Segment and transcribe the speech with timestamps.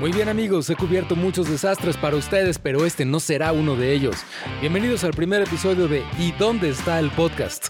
[0.00, 3.92] Muy bien amigos, he cubierto muchos desastres para ustedes, pero este no será uno de
[3.92, 4.16] ellos.
[4.60, 7.68] Bienvenidos al primer episodio de ¿Y dónde está el podcast?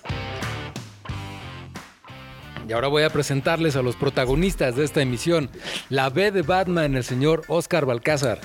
[2.66, 5.50] Y ahora voy a presentarles a los protagonistas de esta emisión.
[5.90, 8.40] La B de Batman, el señor Oscar Balcázar.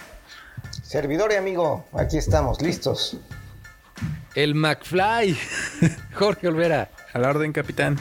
[0.84, 3.18] Servidor y amigo, aquí estamos, listos.
[4.36, 5.38] El McFly,
[6.14, 6.92] Jorge Olvera.
[7.14, 7.98] A la orden, capitán.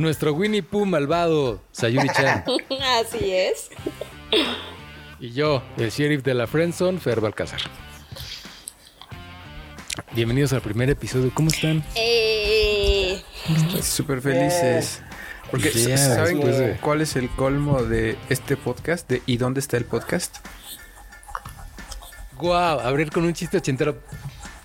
[0.00, 2.42] Nuestro Winnie Pooh malvado, Sayuri Chan.
[3.02, 3.68] Así es.
[5.20, 7.60] Y yo, el sheriff de la Friendzone, Fer Balcázar.
[10.12, 11.30] Bienvenidos al primer episodio.
[11.34, 11.84] ¿Cómo están?
[11.96, 13.22] Eh,
[13.82, 15.02] Súper felices.
[15.50, 19.06] Porque Yeah, ¿saben de- cuál es el colmo de este podcast?
[19.06, 20.36] De ¿Y dónde está el podcast?
[22.38, 23.98] Guau, abrir con un chiste ochentero.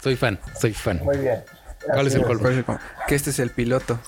[0.02, 1.02] Soy fan, soy fan.
[1.03, 1.44] Muy bien.
[1.86, 2.41] ¿Cuál es Así el colmo?
[2.41, 2.81] ¿Cuál es el colmo?
[3.06, 4.00] Que este es el piloto.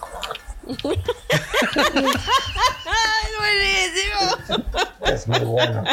[2.86, 4.64] ¡Ay, buenísimo!
[5.06, 5.84] Es muy bueno.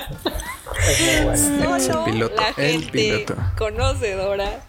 [0.88, 1.76] Es muy bueno.
[1.76, 3.36] Es el Solo piloto, la el gente piloto.
[3.56, 4.60] conocedora.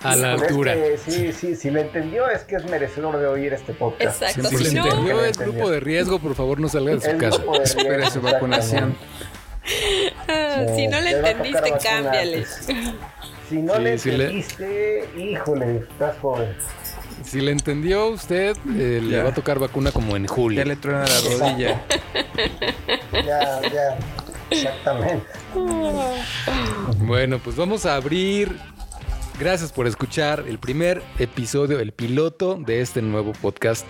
[0.00, 0.74] A la Pero es altura.
[0.74, 4.22] que sí, sí, si lo entendió es que es merecedor de oír este podcast.
[4.22, 4.48] Exacto.
[4.50, 5.52] Si Si le no, entendió el entendió.
[5.52, 7.38] grupo de riesgo, por favor no salga de su El casa.
[7.42, 8.96] de Espera su vacunación.
[10.28, 12.46] ah, si no le Le entendiste, cámbiale.
[13.48, 16.56] Si no Sí, le sí le- entendiste, híjole, estás joven.
[17.26, 20.58] Si le entendió usted, eh, le va a tocar vacuna como en julio.
[20.58, 21.84] Ya le truena la rodilla.
[23.12, 23.98] Ya, ya.
[24.48, 25.26] Exactamente.
[26.98, 28.56] Bueno, pues vamos a abrir.
[29.38, 33.86] Gracias por escuchar el primer episodio, el piloto de este nuevo podcast.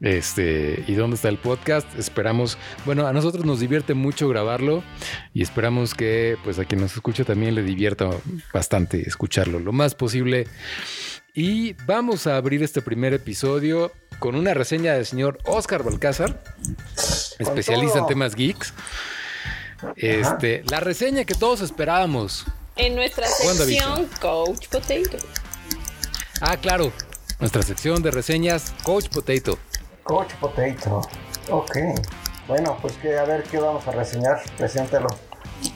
[0.00, 1.86] Este, ¿y dónde está el podcast?
[1.98, 2.56] Esperamos,
[2.86, 4.82] bueno, a nosotros nos divierte mucho grabarlo
[5.34, 8.08] y esperamos que pues a quien nos escucha también le divierta
[8.54, 10.46] bastante escucharlo lo más posible.
[11.34, 16.42] Y vamos a abrir este primer episodio con una reseña del señor Oscar Balcázar,
[17.38, 18.72] especialista en temas geeks.
[19.96, 22.46] Este, la reseña que todos esperábamos.
[22.76, 23.96] En nuestra WandaVision.
[23.96, 25.16] sección Coach Potato.
[26.40, 26.92] Ah, claro.
[27.38, 29.58] Nuestra sección de reseñas Coach Potato.
[30.02, 31.02] Coach Potato.
[31.50, 31.76] Ok.
[32.46, 34.42] Bueno, pues que a ver qué vamos a reseñar.
[34.56, 35.08] Preséntalo.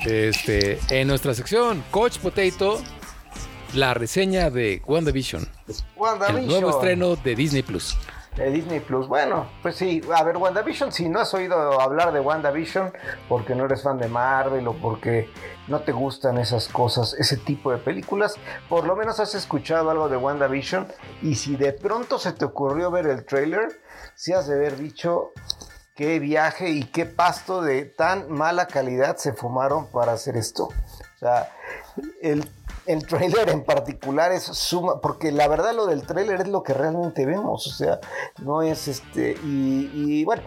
[0.07, 2.83] Este, en nuestra sección Coach Potato,
[3.75, 5.49] la reseña de WandaVision,
[6.29, 7.97] el nuevo estreno de Disney Plus.
[8.37, 9.07] Disney Plus.
[9.07, 10.01] Bueno, pues sí.
[10.15, 12.93] A ver, WandaVision, si no has oído hablar de WandaVision
[13.29, 15.31] porque no eres fan de Marvel o porque
[15.69, 18.35] no te gustan esas cosas, ese tipo de películas,
[18.69, 20.89] por lo menos has escuchado algo de WandaVision.
[21.23, 23.81] Y si de pronto se te ocurrió ver el trailer,
[24.15, 25.33] si has de haber dicho
[25.95, 30.65] qué viaje y qué pasto de tan mala calidad se fumaron para hacer esto.
[30.65, 31.51] O sea,
[32.21, 32.49] el,
[32.87, 36.75] el trailer en particular es suma, porque la verdad lo del trailer es lo que
[36.75, 38.01] realmente vemos, o sea,
[38.43, 40.43] no es este, y, y bueno,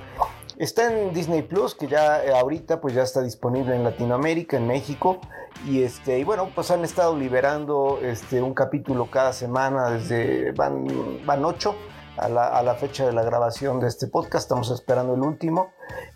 [0.57, 4.67] está en Disney Plus, que ya eh, ahorita pues ya está disponible en Latinoamérica, en
[4.67, 5.19] México,
[5.65, 11.25] y este, y bueno, pues han estado liberando este, un capítulo cada semana desde, van,
[11.25, 11.75] van ocho.
[12.17, 15.71] A la, a la fecha de la grabación de este podcast, estamos esperando el último.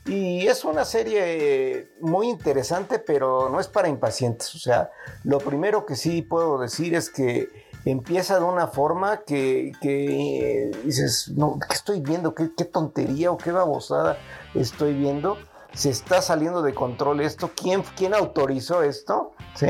[0.05, 4.55] Y es una serie muy interesante, pero no es para impacientes.
[4.55, 4.89] O sea,
[5.23, 7.49] lo primero que sí puedo decir es que
[7.85, 12.33] empieza de una forma que, que, eh, dices, no, ¿qué estoy viendo?
[12.33, 14.17] ¿Qué, ¿Qué tontería o qué babosada
[14.53, 15.37] estoy viendo?
[15.73, 17.51] Se está saliendo de control esto.
[17.55, 19.33] ¿Quién, quién autorizó esto?
[19.55, 19.67] ¿Sí?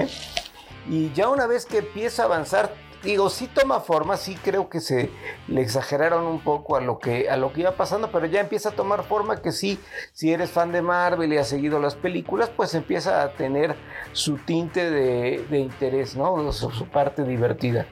[0.88, 4.80] Y ya una vez que empieza a avanzar, digo, sí toma forma, sí creo que
[4.80, 5.10] se
[5.48, 8.70] le exageraron un poco a lo que a lo que iba pasando, pero ya empieza
[8.70, 9.80] a tomar forma que sí,
[10.14, 13.76] si eres fan de Marvel y has seguido las películas, pues empieza a tener
[14.14, 16.52] su tinte de, interés, ¿no?
[16.52, 17.88] Su, su parte divertida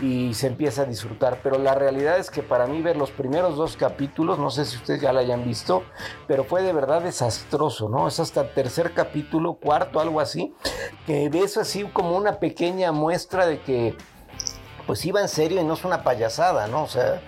[0.00, 1.40] y se empieza a disfrutar.
[1.42, 4.76] Pero la realidad es que para mí ver los primeros dos capítulos, no sé si
[4.76, 5.84] ustedes ya la hayan visto,
[6.26, 8.08] pero fue de verdad desastroso, ¿no?
[8.08, 10.54] Es hasta el tercer capítulo, cuarto, algo así,
[11.06, 13.96] que ves así como una pequeña muestra de que
[14.86, 16.84] pues iba en serio y no es una payasada, ¿no?
[16.84, 17.20] O sea,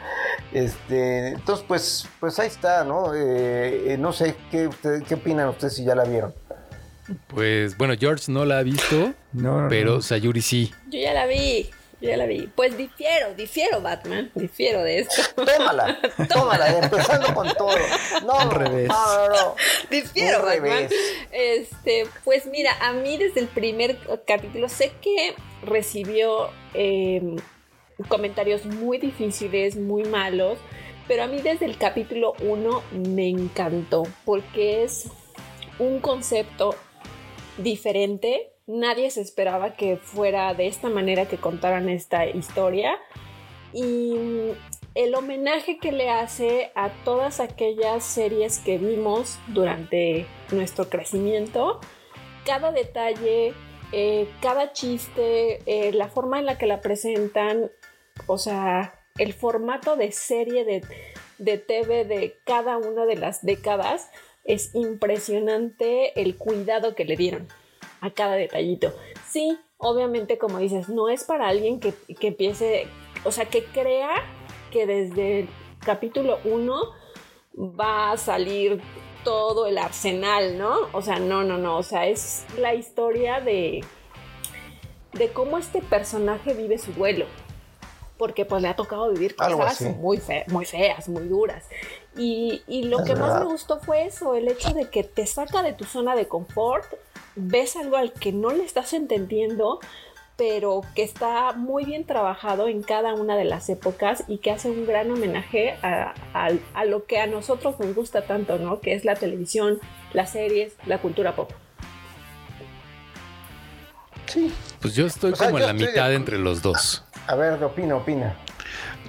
[0.52, 3.14] este, entonces pues, pues ahí está, ¿no?
[3.14, 6.34] Eh, eh, no sé qué, usted- qué opinan ustedes si ya la vieron.
[7.28, 10.02] Pues bueno, George no la ha visto, No, pero no.
[10.02, 10.74] Sayuri sí.
[10.90, 11.70] Yo ya la vi.
[12.00, 12.46] Ya la vi.
[12.54, 14.30] Pues difiero, difiero, Batman.
[14.34, 15.22] Difiero de esto.
[15.34, 15.98] Tómala,
[16.32, 17.76] tómala, empezando con todo.
[18.24, 18.88] No, Al revés.
[18.88, 19.54] No, no, no.
[19.90, 20.62] Difiero, Al Batman.
[20.88, 20.92] revés.
[21.32, 27.22] Este, pues mira, a mí desde el primer capítulo sé que recibió eh,
[28.08, 30.58] comentarios muy difíciles, muy malos,
[31.08, 35.08] pero a mí desde el capítulo 1 me encantó porque es
[35.78, 36.74] un concepto
[37.58, 38.52] diferente.
[38.66, 42.98] Nadie se esperaba que fuera de esta manera que contaran esta historia.
[43.72, 44.16] Y
[44.96, 51.80] el homenaje que le hace a todas aquellas series que vimos durante nuestro crecimiento,
[52.44, 53.54] cada detalle,
[53.92, 57.70] eh, cada chiste, eh, la forma en la que la presentan,
[58.26, 60.82] o sea, el formato de serie de,
[61.38, 64.10] de TV de cada una de las décadas,
[64.42, 67.46] es impresionante el cuidado que le dieron
[68.00, 68.92] a cada detallito.
[69.28, 72.86] Sí, obviamente, como dices, no es para alguien que, que empiece,
[73.24, 74.10] o sea, que crea
[74.70, 75.48] que desde el
[75.80, 76.74] capítulo 1
[77.58, 78.80] va a salir
[79.24, 80.76] todo el arsenal, ¿no?
[80.92, 83.84] O sea, no, no, no, o sea, es la historia de,
[85.14, 87.26] de cómo este personaje vive su duelo.
[88.18, 89.84] Porque pues le ha tocado vivir cosas así.
[89.90, 91.64] muy, fe- muy feas, muy duras.
[92.16, 95.26] Y, y lo Es que más me gustó fue eso, el hecho de que te
[95.26, 96.86] saca de tu zona de confort,
[97.34, 99.80] ves algo al que no le estás entendiendo,
[100.36, 104.70] pero que está muy bien trabajado en cada una de las épocas y que hace
[104.70, 108.80] un gran homenaje a, a- a lo que a nosotros nos gusta tanto, ¿no?
[108.80, 109.78] Que es la televisión,
[110.12, 111.50] las series, la cultura pop.
[114.26, 114.52] Sí.
[114.80, 117.04] Pues yo estoy O sea, como yo en la estoy mitad entre los dos.
[117.26, 118.36] A ver, opina, opina.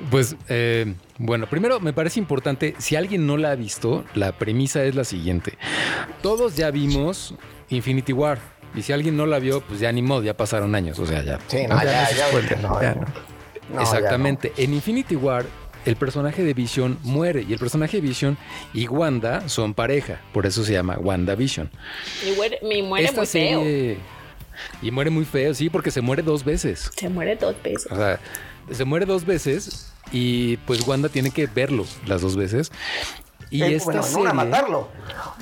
[0.09, 4.83] Pues eh, bueno, primero me parece importante, si alguien no la ha visto, la premisa
[4.83, 5.57] es la siguiente.
[6.21, 7.35] Todos ya vimos
[7.69, 8.39] Infinity War.
[8.75, 10.99] Y si alguien no la vio, pues ya ni modo, ya pasaron años.
[10.99, 11.39] O sea, ya.
[11.47, 12.95] Sí, No, no, ya ya,
[13.79, 14.53] Exactamente.
[14.57, 15.45] En Infinity War,
[15.85, 17.45] el personaje de Vision muere.
[17.47, 18.37] Y el personaje de Vision
[18.73, 20.21] y Wanda son pareja.
[20.33, 21.69] Por eso se llama WandaVision.
[22.27, 23.59] Y muere, me muere Esta muy feo.
[23.61, 23.97] serie.
[24.81, 26.91] Y muere muy feo, sí, porque se muere dos veces.
[26.95, 27.91] Se muere dos veces.
[27.91, 28.19] O sea,
[28.71, 32.71] se muere dos veces y pues Wanda tiene que verlo las dos veces.
[33.49, 34.89] Y Eh, esta bueno, en serie, una matarlo.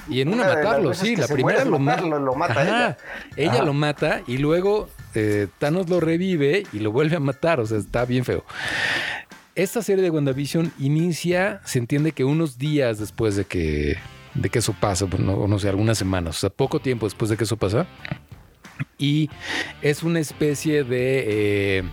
[0.08, 2.98] y en una, matarlo, sí, la primera lo, ma- matarlo, lo mata ella.
[3.36, 3.64] Ella Ajá.
[3.64, 7.78] lo mata y luego eh, Thanos lo revive y lo vuelve a matar, o sea,
[7.80, 8.44] está bien feo.
[9.56, 13.98] Esta serie de WandaVision inicia, se entiende que unos días después de que,
[14.36, 17.38] de que eso pasa, no, no sé, algunas semanas, o sea, poco tiempo después de
[17.38, 17.88] que eso pasa.
[18.98, 19.30] Y
[19.82, 21.84] es una especie de, eh,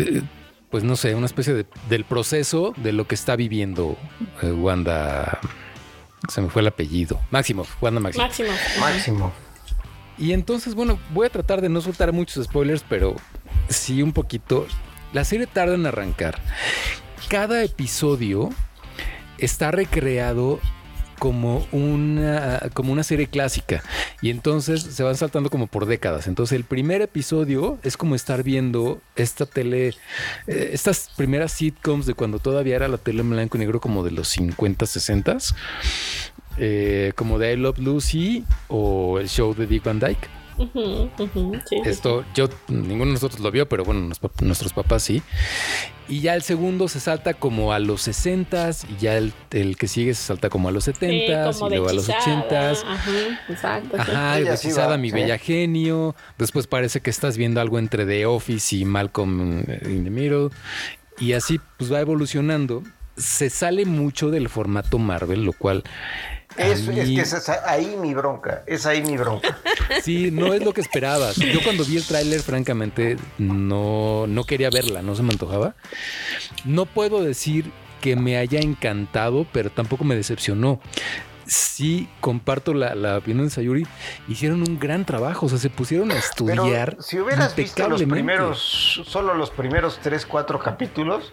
[0.00, 0.22] eh,
[0.76, 3.96] pues no sé, una especie de- del proceso de lo que está viviendo
[4.42, 5.38] eh, Wanda.
[6.28, 7.18] Se me fue el apellido.
[7.30, 8.26] Máximo, Wanda Máximo.
[8.26, 8.50] Máximo.
[8.78, 9.32] Máximo.
[10.18, 13.16] Y entonces, bueno, voy a tratar de no soltar muchos spoilers, pero
[13.70, 14.66] sí un poquito.
[15.14, 16.38] La serie tarda en arrancar.
[17.30, 18.50] Cada episodio
[19.38, 20.60] está recreado
[21.18, 23.82] como una, como una serie clásica.
[24.22, 26.26] Y entonces se van saltando como por décadas.
[26.26, 29.94] Entonces el primer episodio es como estar viendo esta tele,
[30.46, 34.04] eh, estas primeras sitcoms de cuando todavía era la tele en blanco y negro como
[34.04, 35.36] de los 50, 60.
[36.58, 40.28] eh, como de I Love Lucy o el show de Dick Van Dyke.
[40.56, 45.22] Sí, Esto, yo, ninguno de nosotros lo vio, pero bueno, nos- nuestros papás sí.
[46.08, 49.88] Y ya el segundo se salta como a los 60s y ya el, el que
[49.88, 50.92] sigue se salta como a los sí.
[50.92, 52.84] 70s como y de luego a los hechizada, 80s.
[52.86, 53.10] Ajá,
[53.48, 53.96] exacto.
[54.00, 55.14] Ajá, Sí, hechizada mi sí.
[55.14, 56.14] bella genio.
[56.38, 60.48] Después parece que estás viendo algo entre The Office y Malcolm in the Middle.
[61.18, 62.82] Y así pues va evolucionando.
[63.16, 65.82] Se sale mucho del formato Marvel, lo cual
[66.56, 68.62] Es, es que esa es ahí mi bronca.
[68.66, 69.58] Es ahí mi bronca.
[70.02, 71.36] Sí, no es lo que esperabas.
[71.36, 75.74] Yo cuando vi el tráiler, francamente, no, no quería verla, no se me antojaba.
[76.64, 77.70] No puedo decir
[78.00, 80.80] que me haya encantado, pero tampoco me decepcionó.
[81.46, 83.86] Sí, comparto la, la opinión de Sayuri.
[84.28, 86.96] Hicieron un gran trabajo, o sea, se pusieron a Pero estudiar.
[87.00, 91.32] si hubieras visto los primeros, solo los primeros 3, 4 capítulos,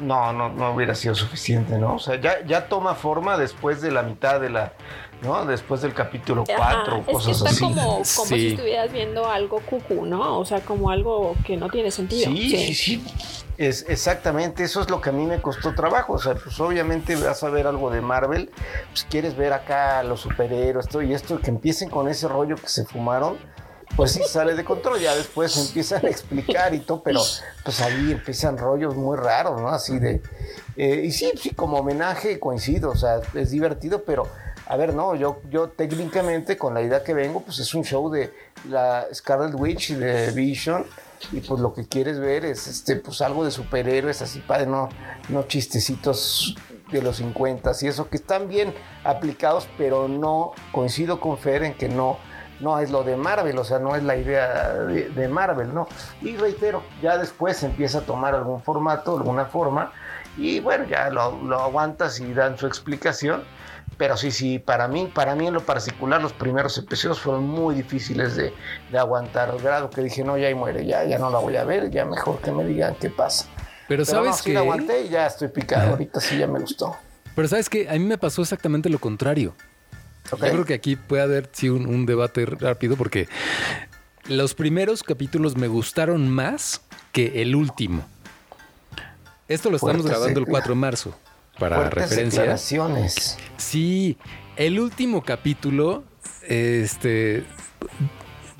[0.00, 1.94] no, no, no hubiera sido suficiente, ¿no?
[1.94, 4.72] O sea, ya, ya toma forma después de la mitad de la,
[5.22, 5.44] ¿no?
[5.46, 7.60] Después del capítulo Ajá, 4, es que cosas está así.
[7.60, 8.24] como, como Sí.
[8.26, 10.38] si estuvieras viendo algo cucú, ¿no?
[10.38, 12.30] O sea, como algo que no tiene sentido.
[12.30, 13.04] Sí, sí, sí.
[13.58, 16.14] Es exactamente, eso es lo que a mí me costó trabajo.
[16.14, 18.50] O sea, pues obviamente vas a ver algo de Marvel,
[18.90, 22.56] pues quieres ver acá a los superhéroes, esto y esto, que empiecen con ese rollo
[22.56, 23.36] que se fumaron,
[23.94, 24.98] pues sí sale de control.
[25.00, 27.20] Ya después empiezan a explicar y todo, pero
[27.62, 29.68] pues ahí empiezan rollos muy raros, ¿no?
[29.68, 30.22] Así de.
[30.76, 34.26] eh, y sí, sí, como homenaje coincido, o sea, es divertido, pero
[34.66, 38.10] a ver, no, yo, yo técnicamente con la idea que vengo, pues es un show
[38.10, 38.32] de
[38.68, 40.84] la Scarlet Witch y de Vision
[41.30, 44.88] y pues lo que quieres ver es este pues algo de superhéroes así padre no
[45.28, 46.56] no chistecitos
[46.90, 51.74] de los 50 y eso que están bien aplicados pero no coincido con Fer en
[51.74, 52.18] que no
[52.60, 55.88] no es lo de Marvel, o sea, no es la idea de, de Marvel, ¿no?
[56.20, 59.90] Y reitero, ya después empieza a tomar algún formato, alguna forma,
[60.36, 63.42] y bueno, ya lo, lo aguantas y dan su explicación,
[63.96, 67.74] pero sí, sí, para mí, para mí en lo particular, los primeros episodios fueron muy
[67.74, 68.52] difíciles de,
[68.90, 71.56] de aguantar, al grado que dije, no, ya ahí muere, ya, ya no la voy
[71.56, 73.46] a ver, ya mejor que me digan qué pasa.
[73.88, 74.54] Pero, Pero sabes no, sí que...
[74.54, 76.96] la aguanté y ya estoy picado, ahorita sí ya me gustó.
[77.34, 79.54] Pero sabes que a mí me pasó exactamente lo contrario.
[80.30, 83.28] Yo creo que aquí puede haber sí un, un debate rápido porque
[84.28, 86.82] los primeros capítulos me gustaron más
[87.12, 88.04] que el último.
[89.48, 91.14] Esto lo estamos grabando el decla- 4 de marzo
[91.58, 92.40] para Fuertes referencia.
[92.42, 93.38] declaraciones.
[93.56, 94.16] Sí,
[94.56, 96.04] el último capítulo,
[96.48, 97.44] este,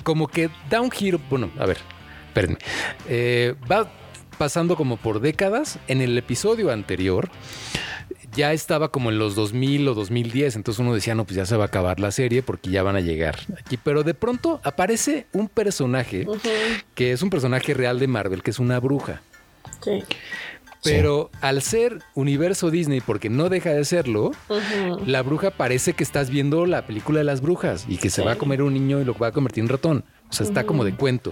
[0.03, 1.19] como que da un giro.
[1.29, 1.77] Bueno, a ver,
[2.27, 2.57] espérenme.
[3.07, 3.91] Eh, va
[4.37, 5.79] pasando como por décadas.
[5.87, 7.29] En el episodio anterior
[8.35, 10.55] ya estaba como en los 2000 o 2010.
[10.55, 12.95] Entonces uno decía, no, pues ya se va a acabar la serie porque ya van
[12.95, 13.77] a llegar aquí.
[13.77, 16.25] Pero de pronto aparece un personaje
[16.95, 19.21] que es un personaje real de Marvel, que es una bruja.
[19.83, 20.03] sí.
[20.83, 24.31] Pero al ser universo Disney, porque no deja de serlo,
[25.05, 28.25] la bruja parece que estás viendo la película de las brujas y que se Sí.
[28.27, 30.03] va a comer un niño y lo va a convertir en ratón.
[30.29, 31.31] O sea, está como de cuento.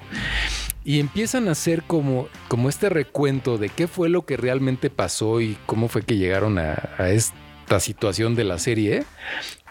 [0.83, 5.41] Y empiezan a hacer como, como este recuento de qué fue lo que realmente pasó
[5.41, 7.35] y cómo fue que llegaron a, a esta
[7.79, 9.03] situación de la serie.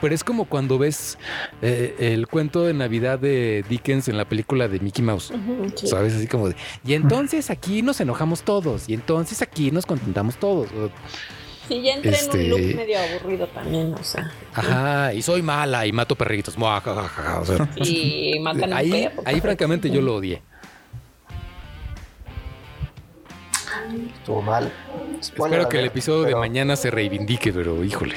[0.01, 1.19] Pero es como cuando ves
[1.61, 5.31] eh, el cuento de Navidad de Dickens en la película de Mickey Mouse.
[5.31, 5.87] Ujú, sí.
[5.87, 6.15] ¿Sabes?
[6.15, 6.57] Así como de.
[6.85, 8.89] Y entonces aquí nos enojamos todos.
[8.89, 10.69] Y entonces aquí nos contentamos todos.
[11.69, 14.33] Sí, ya entré Este- en un look medio aburrido también, o sea.
[14.55, 16.57] Ajá, y soy mala y mato perritos.
[16.59, 19.23] O sea, Y matan ahí, perro.
[19.25, 20.43] ahí francamente yo lo odié.
[24.17, 24.73] Estuvo mal.
[25.23, 28.17] Spoiler Espero que el episodio de pero- mañana se reivindique, pero híjole.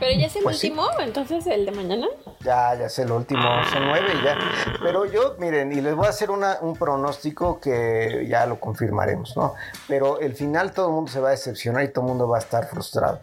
[0.00, 0.68] Pero ya es el Pues sí.
[0.70, 2.06] último, entonces el de mañana.
[2.40, 4.36] Ya, ya es el último, son nueve y ya.
[4.82, 9.34] Pero yo, miren, y les voy a hacer una- un pronóstico que ya lo confirmaremos,
[9.36, 9.54] ¿no?
[9.88, 12.36] Pero el final todo el mundo se va a decepcionar y todo el mundo va
[12.36, 13.20] a estar frustrado.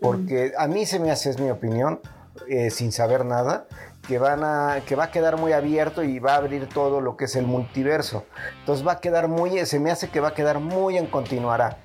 [0.00, 2.00] Porque a mí se me hace, es mi opinión,
[2.48, 3.66] eh, sin saber nada,
[4.06, 7.16] que, van a, que va a quedar muy abierto y va a abrir todo lo
[7.16, 8.24] que es el multiverso.
[8.60, 11.78] Entonces va a quedar muy, se me hace que va a quedar muy en continuará.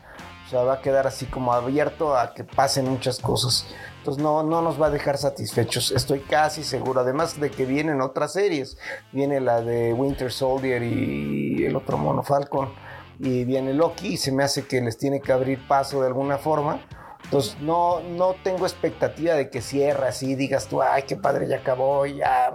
[0.45, 3.67] O sea, va a quedar así como abierto a que pasen muchas cosas.
[3.99, 5.91] Entonces no, no nos va a dejar satisfechos.
[5.91, 7.01] Estoy casi seguro.
[7.01, 8.77] Además de que vienen otras series.
[9.11, 12.73] Viene la de Winter Soldier y el otro mono Falcon.
[13.19, 16.39] Y viene Loki y se me hace que les tiene que abrir paso de alguna
[16.39, 16.81] forma.
[17.29, 21.57] Entonces no, no tengo expectativa de que cierre así, digas tú, ay, qué padre, ya
[21.57, 22.51] acabó, y ya.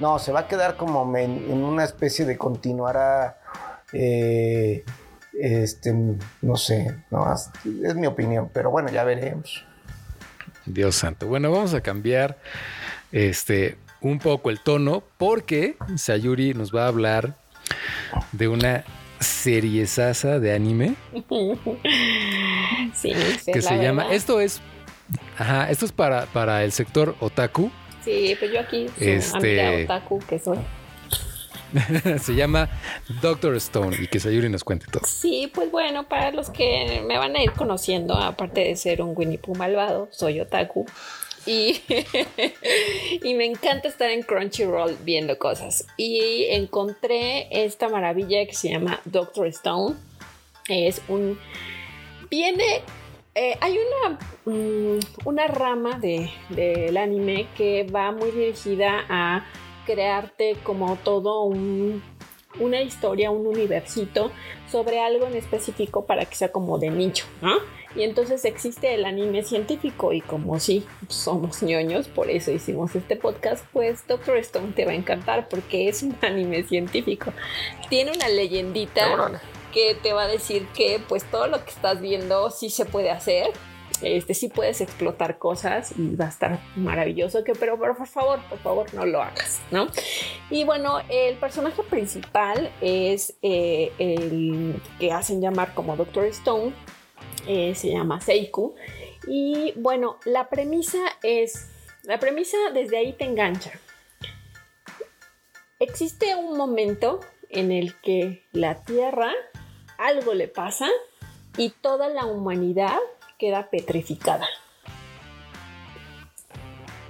[0.00, 3.38] No, se va a quedar como en, en una especie de continuará,
[3.92, 4.84] eh,
[5.40, 5.94] este,
[6.42, 7.50] no sé, no, es,
[7.84, 9.64] es mi opinión, pero bueno, ya veremos.
[10.64, 11.28] Dios santo.
[11.28, 12.36] Bueno, vamos a cambiar
[13.12, 17.36] este un poco el tono porque Sayuri nos va a hablar
[18.32, 18.84] de una
[19.20, 20.96] serie sasa de anime
[22.94, 24.02] Sí, sí, que es la se llama.
[24.02, 24.16] verdad.
[24.16, 24.60] Esto es.
[25.38, 27.70] Ajá, esto es para, para el sector otaku.
[28.04, 30.58] Sí, pues yo aquí soy Este- amiga otaku que soy.
[32.22, 32.68] se llama
[33.20, 35.02] Doctor Stone y que Sayuri nos cuente todo.
[35.06, 39.12] Sí, pues bueno, para los que me van a ir conociendo, aparte de ser un
[39.16, 40.86] Winnie Pooh malvado, soy otaku.
[41.44, 41.80] Y,
[43.22, 45.86] y me encanta estar en Crunchyroll viendo cosas.
[45.96, 49.96] Y encontré esta maravilla que se llama Doctor Stone.
[50.68, 51.38] Es un...
[52.30, 52.82] Viene...
[53.34, 59.44] eh, hay una, mm, una rama de- del anime que va muy dirigida a
[59.84, 62.02] crearte como todo un,
[62.58, 64.32] una historia, un universito
[64.72, 67.26] sobre algo en específico para que sea como de nicho.
[67.94, 73.16] Y entonces existe el anime científico y como sí, somos ñoños, por eso hicimos este
[73.16, 77.32] podcast, pues Doctor Stone te va a encantar porque es un anime científico.
[77.90, 79.40] Tiene una leyendita.
[79.76, 83.10] Que te va a decir que pues todo lo que estás viendo sí se puede
[83.10, 83.48] hacer.
[84.00, 88.94] Este sí puedes explotar cosas y va a estar maravilloso, pero por favor, por favor,
[88.94, 89.88] no lo hagas, ¿no?
[90.50, 96.72] Y bueno, el personaje principal es eh, el que hacen llamar como Doctor Stone,
[97.46, 98.76] eh, se llama Seiku.
[99.26, 101.68] Y bueno, la premisa es,
[102.02, 103.72] la premisa desde ahí te engancha.
[105.78, 109.32] Existe un momento en el que la Tierra
[109.98, 110.88] algo le pasa
[111.56, 112.98] y toda la humanidad
[113.38, 114.46] queda petrificada.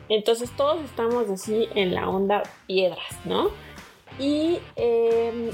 [0.09, 3.51] Entonces todos estamos así en la onda piedras, ¿no?
[4.19, 5.51] Y em,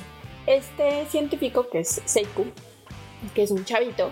[0.46, 2.44] este científico que es Seiku,
[3.34, 4.10] que es un chavito,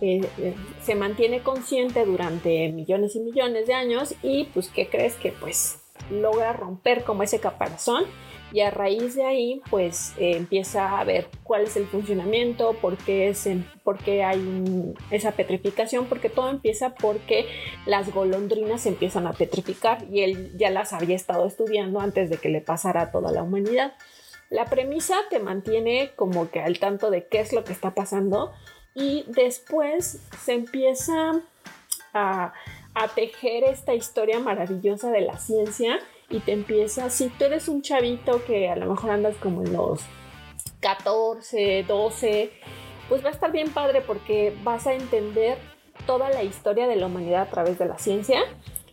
[0.00, 5.14] eh, eh, se mantiene consciente durante millones y millones de años y pues ¿qué crees
[5.14, 5.80] que pues
[6.10, 8.04] logra romper como ese caparazón
[8.52, 12.96] y a raíz de ahí pues eh, empieza a ver cuál es el funcionamiento, por
[12.96, 13.48] qué, es
[13.82, 17.46] por qué hay esa petrificación, porque todo empieza porque
[17.86, 22.48] las golondrinas empiezan a petrificar y él ya las había estado estudiando antes de que
[22.48, 23.94] le pasara a toda la humanidad.
[24.50, 28.52] La premisa te mantiene como que al tanto de qué es lo que está pasando
[28.94, 31.40] y después se empieza
[32.12, 32.52] a
[33.16, 35.98] tejer esta historia maravillosa de la ciencia
[36.34, 39.72] y te empieza, si tú eres un chavito que a lo mejor andas como en
[39.72, 40.00] los
[40.80, 42.50] 14, 12,
[43.08, 45.58] pues va a estar bien padre porque vas a entender
[46.08, 48.40] toda la historia de la humanidad a través de la ciencia.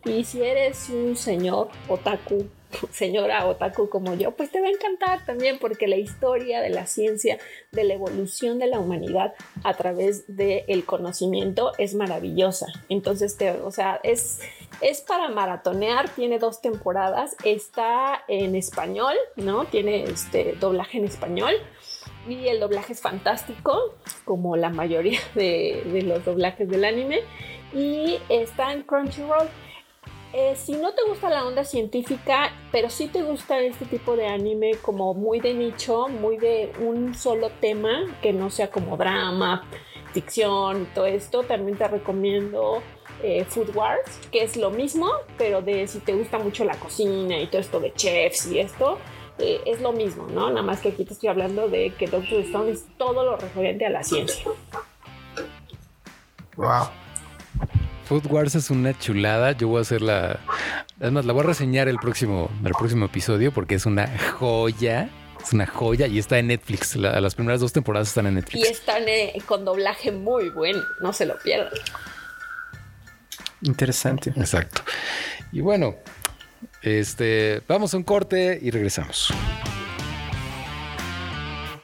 [0.06, 2.46] Y si eres un señor otaku
[2.92, 6.86] señora otaku como yo, pues te va a encantar también porque la historia de la
[6.86, 7.38] ciencia,
[7.72, 12.68] de la evolución de la humanidad a través del conocimiento es maravillosa.
[12.90, 14.40] Entonces, te, o sea, es,
[14.82, 19.66] es para maratonear, tiene dos temporadas, está en español, ¿no?
[19.66, 21.54] Tiene este doblaje en español.
[22.28, 27.22] Y el doblaje es fantástico, como la mayoría de, de los doblajes del anime.
[27.74, 29.48] Y está en Crunchyroll.
[30.34, 34.28] Eh, si no te gusta la onda científica, pero sí te gusta este tipo de
[34.28, 39.68] anime como muy de nicho, muy de un solo tema, que no sea como drama,
[40.14, 42.82] ficción, todo esto, también te recomiendo
[43.24, 47.38] eh, Food Wars, que es lo mismo, pero de si te gusta mucho la cocina
[47.38, 49.00] y todo esto de chefs y esto,
[49.38, 50.50] eh, es lo mismo, ¿no?
[50.50, 53.86] Nada más que aquí te estoy hablando de que Doctor Stone es todo lo referente
[53.86, 54.52] a la ciencia.
[56.56, 57.01] Wow.
[58.12, 59.54] Food Wars es una chulada.
[59.54, 60.38] Yo voy a hacer la.
[61.00, 65.10] Además, la voy a reseñar el próximo, el próximo episodio porque es una joya.
[65.42, 66.98] Es una joya y está en Netflix.
[66.98, 68.68] las primeras dos temporadas están en Netflix.
[68.68, 70.82] Y están eh, con doblaje muy bueno.
[71.00, 71.72] No se lo pierdan.
[73.62, 74.34] Interesante.
[74.36, 74.82] Exacto.
[75.54, 75.96] Y bueno,
[76.82, 79.34] este, vamos a un corte y regresamos.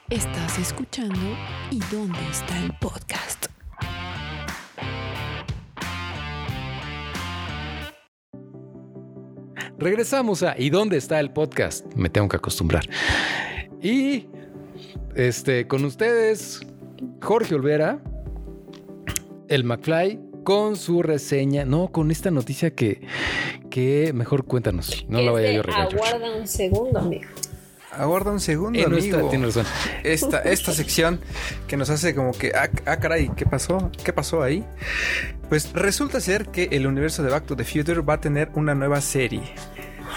[0.10, 1.38] Estás escuchando
[1.72, 3.48] ¿Y dónde está el podcast?
[9.80, 11.86] Regresamos a ¿Y dónde está el podcast?
[11.96, 12.84] Me tengo que acostumbrar.
[13.82, 14.26] Y
[15.16, 16.62] este, con ustedes,
[17.22, 18.02] Jorge Olvera,
[19.48, 23.02] el McFly, con su reseña, no, con esta noticia que,
[23.70, 25.94] que mejor cuéntanos, no la vaya yo a regalar.
[25.94, 27.28] Aguarda un segundo, amigo.
[27.98, 29.18] Aguarda un segundo, Eh, no amigo.
[29.18, 29.66] está- tiene razón.
[30.04, 31.20] Esta, esta sección
[31.68, 33.92] que nos hace como que, ah, ah, caray, ¿qué pasó?
[34.04, 34.64] ¿Qué pasó ahí?
[35.50, 38.76] Pues resulta ser que el universo de Back to the Future va a tener una
[38.76, 39.42] nueva serie.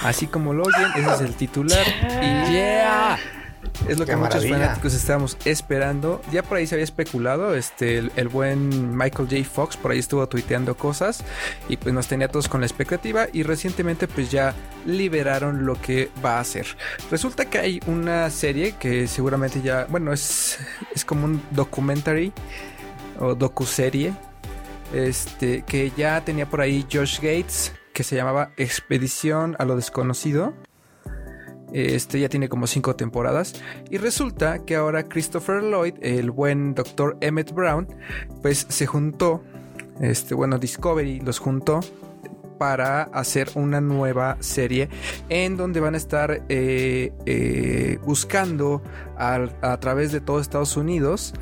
[0.03, 1.85] Así como lo oyen, ese es el titular.
[2.23, 3.19] Y Yeah.
[3.88, 6.20] Es lo que muchos fanáticos estábamos esperando.
[6.33, 9.44] Ya por ahí se había especulado, este, el, el buen Michael J.
[9.44, 11.25] Fox por ahí estuvo tuiteando cosas
[11.68, 14.55] y pues nos tenía todos con la expectativa y recientemente pues ya
[14.87, 16.66] liberaron lo que va a hacer.
[17.11, 20.59] Resulta que hay una serie que seguramente ya, bueno, es,
[20.94, 22.33] es como un documentary
[23.18, 24.14] o docuserie
[24.92, 30.55] este, que ya tenía por ahí Josh Gates, que se llamaba Expedición a lo Desconocido.
[31.72, 33.54] Este ya tiene como cinco temporadas.
[33.90, 37.88] Y resulta que ahora Christopher Lloyd, el buen doctor Emmett Brown,
[38.42, 39.42] pues se juntó.
[40.00, 41.80] Este, bueno, Discovery los juntó
[42.61, 44.90] para hacer una nueva serie
[45.30, 48.83] en donde van a estar eh, eh, buscando
[49.16, 51.33] a, través de todo Estados Unidos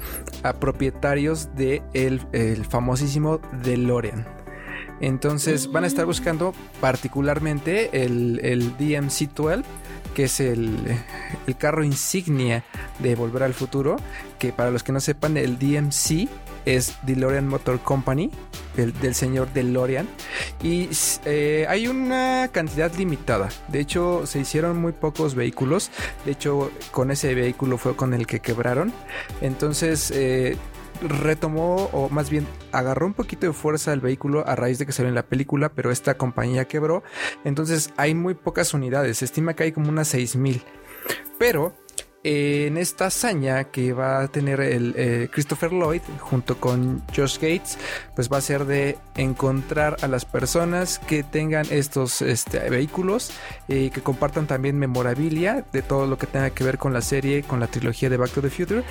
[0.45, 4.38] a propietarios de el, el famosísimo DeLorean.
[5.01, 9.63] Entonces van a estar buscando particularmente el, el DMC-12,
[10.15, 10.77] que es el,
[11.47, 12.65] el carro insignia
[12.99, 13.97] de Volver al Futuro,
[14.39, 16.29] que para los que no sepan, el DMC
[16.67, 18.31] es DeLorean Motor Company,
[18.77, 20.07] el- del señor DeLorean.
[20.63, 20.89] Y
[21.25, 23.49] eh, hay una cantidad limitada.
[23.69, 25.91] De hecho, se hicieron muy pocos vehículos.
[26.25, 28.93] De hecho, con ese vehículo fue con el que quebraron.
[29.41, 30.57] Entonces, eh,
[31.01, 34.93] retomó, o más bien agarró un poquito de fuerza el vehículo a raíz de que
[34.93, 37.03] salió en la película, pero esta compañía quebró.
[37.45, 39.19] Entonces, hay muy pocas unidades.
[39.19, 40.63] Se estima que hay como unas 6000.
[41.39, 41.75] Pero
[42.25, 47.79] en esta hazaña que va a tener el eh, Christopher Lloyd junto con Josh Gates,
[48.15, 53.31] pues va a ser de encontrar a las personas que tengan estos este, vehículos
[53.69, 57.43] y que compartan también memorabilia de todo lo que tenga que ver con la serie,
[57.43, 58.83] con la trilogía de Back to the Future.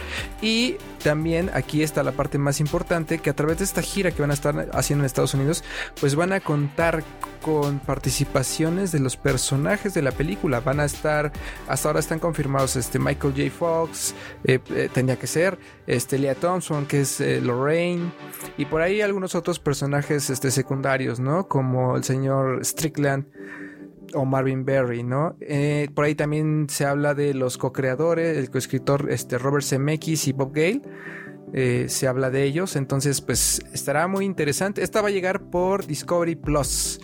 [0.42, 4.22] Y también aquí está la parte más importante, que a través de esta gira que
[4.22, 5.64] van a estar haciendo en Estados Unidos,
[6.00, 7.04] pues van a contar
[7.42, 10.60] con participaciones de los personajes de la película.
[10.60, 11.32] Van a estar,
[11.68, 13.52] hasta ahora están confirmados este Michael J.
[13.52, 18.12] Fox, eh, eh, tenía que ser, este Leah Thompson, que es eh, Lorraine,
[18.58, 21.48] y por ahí algunos otros personajes este, secundarios, ¿no?
[21.48, 23.26] Como el señor Strickland
[24.14, 25.36] o Marvin Berry, ¿no?
[25.42, 30.34] Eh, por ahí también se habla de los co-creadores, el coescritor este, Robert Zemeckis y
[30.34, 30.82] Bob Gale.
[31.54, 34.84] Eh, se habla de ellos, entonces pues estará muy interesante.
[34.84, 37.00] Esta va a llegar por Discovery Plus.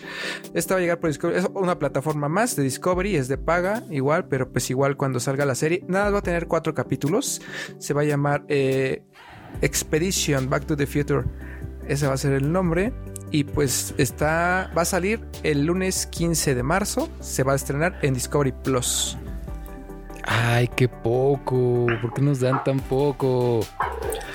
[0.52, 3.84] Esta va a llegar por Discovery, es una plataforma más de Discovery, es de paga,
[3.90, 7.40] igual, pero pues igual cuando salga la serie, nada, va a tener cuatro capítulos.
[7.78, 9.02] Se va a llamar eh,
[9.62, 11.24] Expedition Back to the Future.
[11.88, 12.92] Ese va a ser el nombre.
[13.30, 14.70] Y pues está.
[14.76, 17.08] Va a salir el lunes 15 de marzo.
[17.20, 19.18] Se va a estrenar en Discovery Plus.
[20.26, 21.86] Ay, qué poco.
[22.00, 23.60] ¿Por qué nos dan tan poco?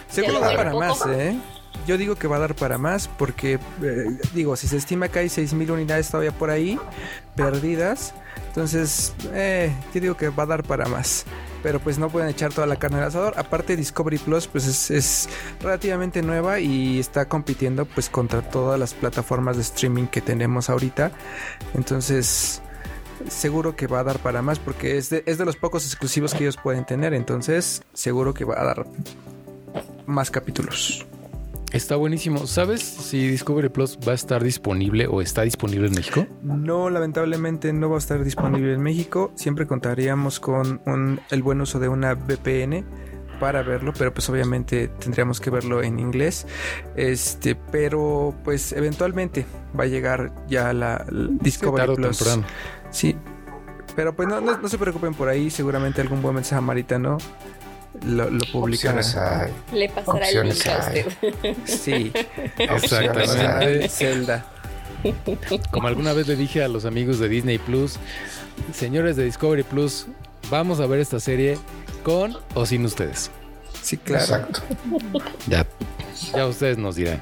[0.07, 0.85] Seguro le para poco.
[0.85, 1.39] más, ¿eh?
[1.87, 5.19] Yo digo que va a dar para más porque, eh, digo, si se estima que
[5.19, 6.79] hay 6.000 unidades todavía por ahí
[7.35, 8.13] perdidas,
[8.47, 11.25] entonces eh, yo digo que va a dar para más.
[11.63, 13.33] Pero pues no pueden echar toda la carne al asador.
[13.37, 15.29] Aparte Discovery Plus pues es, es
[15.61, 21.11] relativamente nueva y está compitiendo pues contra todas las plataformas de streaming que tenemos ahorita.
[21.73, 22.61] Entonces
[23.27, 26.33] seguro que va a dar para más porque es de, es de los pocos exclusivos
[26.33, 27.13] que ellos pueden tener.
[27.13, 28.85] Entonces seguro que va a dar
[30.05, 31.05] más capítulos.
[31.71, 32.47] Está buenísimo.
[32.47, 36.25] ¿Sabes si Discovery Plus va a estar disponible o está disponible en México?
[36.41, 39.31] No, lamentablemente no va a estar disponible en México.
[39.35, 42.83] Siempre contaríamos con un- el buen uso de una VPN
[43.39, 46.47] para verlo, pero pues obviamente tendríamos que verlo en inglés.
[46.95, 49.45] Este, pero pues eventualmente
[49.79, 52.17] va a llegar ya la, la Discovery o Plus.
[52.17, 52.43] temprano.
[52.91, 53.15] Sí.
[53.95, 57.17] Pero pues no, no- no se preocupen por ahí, seguramente algún buen mensaje samaritano
[58.05, 58.93] lo, lo publicará.
[58.99, 59.51] Opciones hay.
[59.73, 61.55] Le pasará el link Opciones a usted.
[61.65, 62.11] Sí,
[62.57, 63.89] Exactamente.
[63.89, 64.45] Zelda.
[65.71, 67.97] Como alguna vez le dije a los amigos de Disney Plus,
[68.73, 70.07] señores de Discovery Plus,
[70.49, 71.57] vamos a ver esta serie
[72.03, 73.31] con o sin ustedes.
[73.81, 74.23] Sí, claro.
[74.23, 74.61] Exacto.
[75.47, 75.65] Ya,
[76.35, 77.21] ya ustedes nos dirán.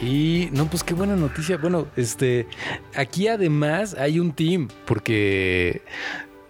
[0.00, 1.56] Y no, pues qué buena noticia.
[1.56, 2.46] Bueno, este,
[2.94, 5.82] aquí además hay un team, porque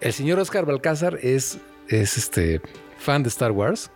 [0.00, 1.58] el señor Oscar Balcázar es,
[1.88, 2.61] es este
[2.98, 3.90] fan de Star Wars.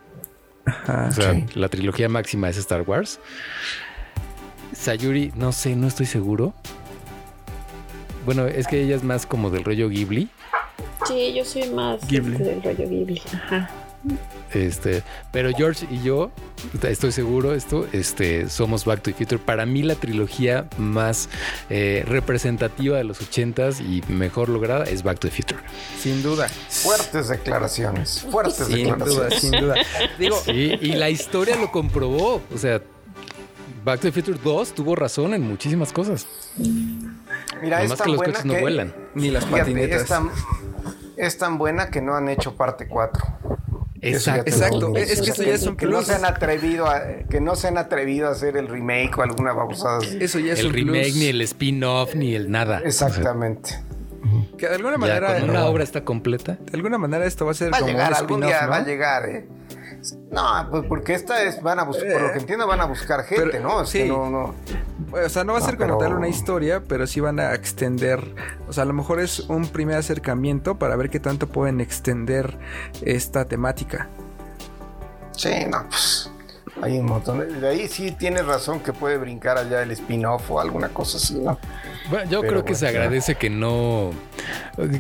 [0.64, 1.08] Ajá.
[1.08, 1.44] O sea, Sí.
[1.54, 3.20] la trilogía máxima es Star Wars.
[4.72, 6.54] Sayuri, no sé, no estoy seguro.
[8.24, 10.28] Bueno, es que ella es más como del rollo Ghibli.
[11.06, 12.36] Sí, yo soy más Ghibli.
[12.36, 13.22] este, del rollo Ghibli.
[13.34, 13.70] Ajá.
[14.52, 16.30] Este, pero George y yo,
[16.82, 19.38] estoy seguro esto, este, somos Back to the Future.
[19.38, 21.28] Para mí la trilogía más
[21.70, 25.60] eh, representativa de los ochentas y mejor lograda es Back to the Future.
[25.98, 26.48] Sin duda.
[26.68, 28.26] Fuertes declaraciones.
[28.30, 29.40] Fuertes Sin duda, declaraciones.
[29.40, 29.74] sin duda.
[30.18, 32.42] Digo, Sí, y la historia lo comprobó.
[32.54, 32.82] O sea,
[33.84, 36.26] Back to the Future 2 tuvo razón en muchísimas cosas.
[37.62, 38.94] Mira, tan que los buena coches no vuelan.
[39.14, 40.02] ni las Fíjate, patinetas.
[40.02, 40.30] es tan,
[41.16, 43.22] es tan buena que no han hecho parte 4.
[44.02, 44.50] Exacto.
[44.50, 44.96] Exacto.
[44.96, 47.54] Es- Es que eso ya es un que no se han atrevido a, que no
[47.56, 50.18] se han atrevido a hacer el remake o alguna babosada así.
[50.20, 51.16] Eso ya es el un remake, plus.
[51.16, 52.80] ni el spin-off, ni el nada.
[52.84, 53.70] Exactamente.
[54.58, 56.56] Que de alguna ya manera, cuando una obra está completa.
[56.60, 58.76] de alguna manera esto va a ser Va a como llegar, un spin-off, día va
[58.76, 58.86] a ¿no?
[58.86, 59.48] llegar, ¿eh?
[60.30, 63.22] No, pues porque esta es, van a buscar, por lo que entiendo, van a buscar
[63.24, 63.82] gente, Pero- ¿no?
[63.82, 63.98] Es sí.
[63.98, 64.54] que no, no.
[65.12, 67.38] O sea, no va a No, ser como pero- tal una historia, pero sí van
[67.38, 68.34] a extender.
[68.68, 72.58] O sea, a lo mejor es un primer acercamiento para ver qué tanto pueden extender
[73.02, 74.08] esta temática.
[75.36, 76.31] Sí, no, pues.
[76.82, 77.38] Hay un montón.
[77.38, 81.16] de- De ahí sí tienes razón que puede brincar allá el spin-off o alguna cosa
[81.16, 81.58] así, ¿no?
[82.10, 84.10] Bueno, yo Pero creo que bueno, se agradece que no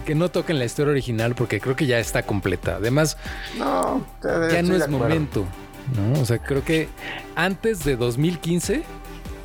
[0.06, 2.76] que no toquen la historia original porque creo que ya está completa.
[2.76, 3.16] Además,
[3.58, 5.44] No, ya no es momento.
[5.96, 6.20] ¿no?
[6.20, 6.88] O sea, creo que
[7.34, 8.84] antes de 2015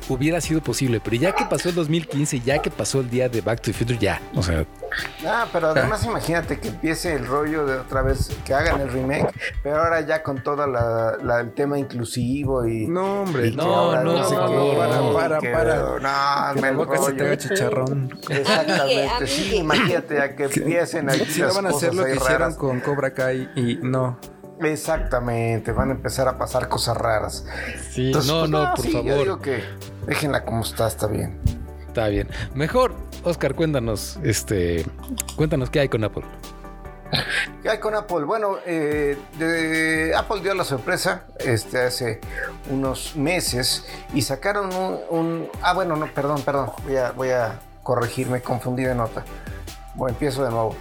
[0.08, 3.40] hubiera sido posible, pero ya que pasó el 2015, ya que pasó el día de
[3.40, 4.20] Back to the Future, ya.
[4.34, 4.64] O sea,
[5.26, 9.32] Ah, pero además imagínate que empiece el rollo de otra vez, que hagan el remake,
[9.62, 12.86] pero ahora ya con todo la, la- el tema inclusivo y...
[12.86, 14.48] No, hombre, y no, ahora no, sé para,
[15.00, 15.76] no, para, que- para.
[16.48, 17.24] No, Que me boca se te rollo.
[17.26, 18.18] haga chicharrón.
[18.28, 22.40] Exactamente, sí, imagínate a que empiecen ahí Si no van a hacer lo que hicieron
[22.40, 22.56] raras.
[22.56, 24.18] con Cobra Kai y no.
[24.60, 27.44] Exactamente, van a empezar a pasar cosas raras.
[27.90, 29.18] sí, Entonces, no, pues, no, por sí, Yo favor.
[29.18, 29.62] digo que
[30.06, 31.38] déjenla como está, está bien.
[31.98, 32.28] Está bien.
[32.54, 34.86] Mejor, Oscar, cuéntanos, este,
[35.34, 36.22] cuéntanos qué hay con Apple.
[37.64, 38.22] ¿Qué hay con Apple?
[38.22, 42.20] Bueno, eh, de- Apple dio la sorpresa este, hace
[42.70, 43.84] unos meses
[44.14, 46.70] y sacaron un, un- Ah, bueno, no, perdón, perdón.
[46.84, 49.24] Voy a, voy a corregirme, confundí de nota.
[49.96, 50.76] Bueno, empiezo de nuevo.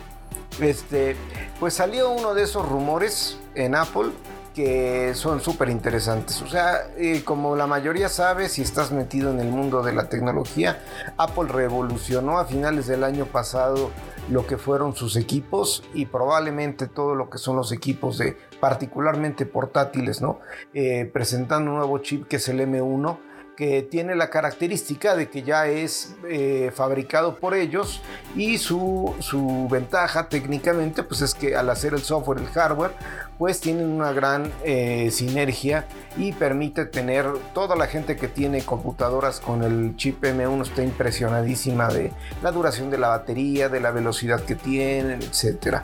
[0.61, 1.15] Este,
[1.59, 4.11] pues salió uno de esos rumores en Apple
[4.57, 6.41] que son súper interesantes.
[6.41, 10.09] O sea, eh, como la mayoría sabe, si estás metido en el mundo de la
[10.09, 10.81] tecnología,
[11.15, 13.91] Apple revolucionó a finales del año pasado
[14.31, 19.45] lo que fueron sus equipos y probablemente todo lo que son los equipos de particularmente
[19.45, 20.39] portátiles, ¿no?
[20.73, 23.26] Eh, presentando un nuevo chip que es el M1
[23.57, 28.01] que tiene la característica de que ya es eh, fabricado por ellos
[28.35, 32.91] y su, su ventaja técnicamente pues es que al hacer el software, el hardware,
[33.39, 39.39] pues tienen una gran eh, sinergia y permite tener toda la gente que tiene computadoras
[39.39, 42.11] con el chip M1 está impresionadísima de
[42.43, 45.81] la duración de la batería, de la velocidad que tienen, etcétera.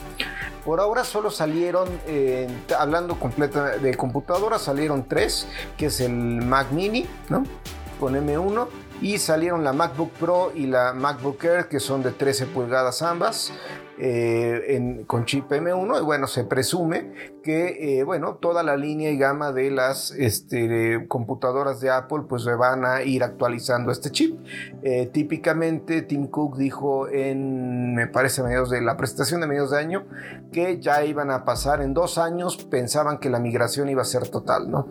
[0.64, 2.48] Por ahora solo salieron, eh,
[2.78, 5.46] hablando completa de computadoras, salieron tres,
[5.76, 7.44] que es el Mac Mini, ¿no?
[8.00, 8.68] Con M1
[9.00, 13.52] y salieron la MacBook Pro y la MacBook Air que son de 13 pulgadas ambas
[13.98, 19.18] eh, con chip M1 y bueno se presume que eh, bueno toda la línea y
[19.18, 24.38] gama de las este, computadoras de Apple pues se van a ir actualizando este chip.
[24.82, 29.78] Eh, típicamente Tim Cook dijo en me parece mediados de la presentación de mediados de
[29.78, 30.06] año
[30.52, 34.28] que ya iban a pasar en dos años pensaban que la migración iba a ser
[34.28, 34.88] total no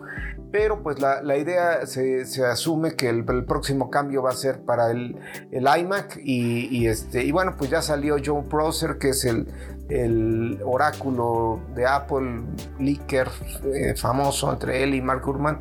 [0.54, 4.92] pero pues la, idea se, se asume que el, próximo cambio va a ser para
[4.92, 5.16] el,
[5.50, 9.46] el iMac y, y este, y bueno, pues ya salió Joe Prosser, que es el,
[9.88, 12.42] el oráculo de Apple,
[12.78, 13.28] leaker
[13.74, 15.60] eh, famoso entre él y Mark Gurman,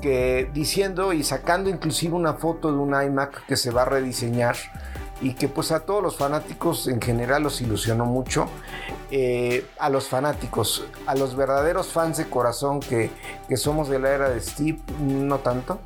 [0.00, 4.56] que diciendo y sacando inclusive una foto de un iMac que se va a rediseñar
[5.22, 8.48] y que pues a todos los fanáticos en general los ilusionó mucho.
[9.14, 13.10] Eh, a los fanáticos, a los verdaderos fans de corazón que,
[13.46, 15.80] que somos de la era de Steve, no tanto.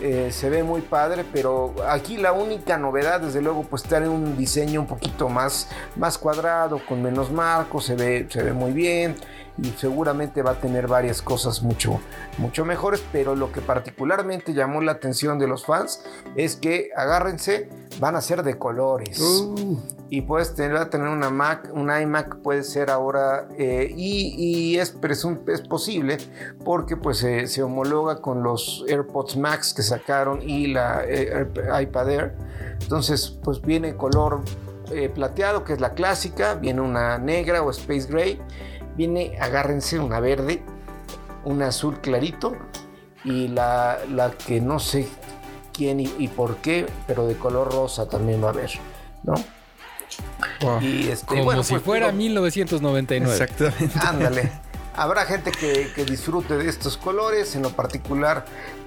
[0.00, 4.36] Eh, se ve muy padre, pero aquí la única novedad, desde luego, pues tener un
[4.36, 9.16] diseño un poquito más, más cuadrado, con menos marcos, se ve, se ve muy bien
[9.62, 12.00] y seguramente va a tener varias cosas mucho,
[12.38, 16.02] mucho mejores, pero lo que particularmente llamó la atención de los fans
[16.36, 17.68] es que agárrense,
[17.98, 19.20] van a ser de colores.
[20.08, 24.34] Y puedes tener, va a tener una Mac, un iMac puede ser ahora, eh, y,
[24.74, 24.94] y es,
[25.46, 26.18] es posible
[26.64, 31.46] porque pues se- se homologa con los AirPods Max que sacaron y la eh,
[31.82, 32.34] iPad Air.
[32.80, 34.40] Entonces pues viene color
[34.90, 38.40] eh, plateado, que es la clásica, viene una negra o Space Gray,
[39.00, 40.62] viene, agárrense, una verde,
[41.44, 42.54] un azul clarito
[43.24, 45.08] y la, la que no sé
[45.72, 48.70] quién y, y por qué, pero de color rosa también va a haber,
[49.22, 49.34] ¿no?
[50.60, 50.82] Wow.
[50.82, 53.32] Y este, Como bueno, si pues, fuera digo, 1999.
[53.32, 53.98] Exactamente.
[54.06, 54.52] Ándale.
[55.00, 58.44] Habrá gente que, disfrute de estos colores, en lo particular,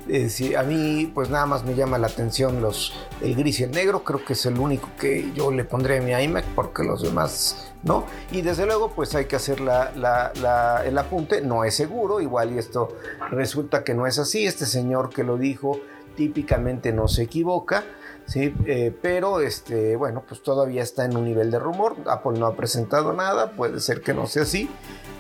[0.08, 3.72] eh, a mí pues nada más me llama la atención los, el gris y el
[3.72, 7.02] negro, creo que es el único que yo le pondré a mi iMac porque los
[7.02, 8.06] demás no.
[8.32, 12.90] Y desde luego pues hay que hacer el apunte, no es seguro, igual y esto
[13.32, 15.82] resulta que no es así, este señor que lo dijo
[16.16, 17.86] típicamente no se equivoca.
[18.28, 21.96] Sí, eh, pero este, bueno, pues todavía está en un nivel de rumor.
[22.06, 24.70] Apple no ha presentado nada, puede ser que no sea así,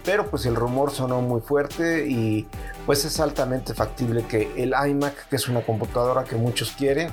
[0.03, 2.47] pero pues el rumor sonó muy fuerte y
[2.85, 7.09] pues es altamente factible que el iMac, que es una computadora que muchos quieren,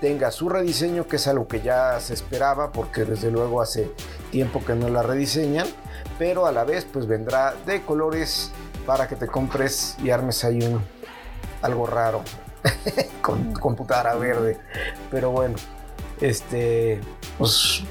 [0.00, 3.90] tenga su rediseño, que es algo que ya se esperaba, porque desde luego hace
[4.30, 5.66] tiempo que no la rediseñan,
[6.18, 8.52] pero a la vez pues vendrá de colores
[8.86, 10.80] para que te compres y armes ahí un
[11.62, 12.22] algo raro
[13.22, 14.58] con computadora verde.
[15.10, 15.56] Pero bueno,
[16.20, 17.00] este,
[17.36, 17.82] pues,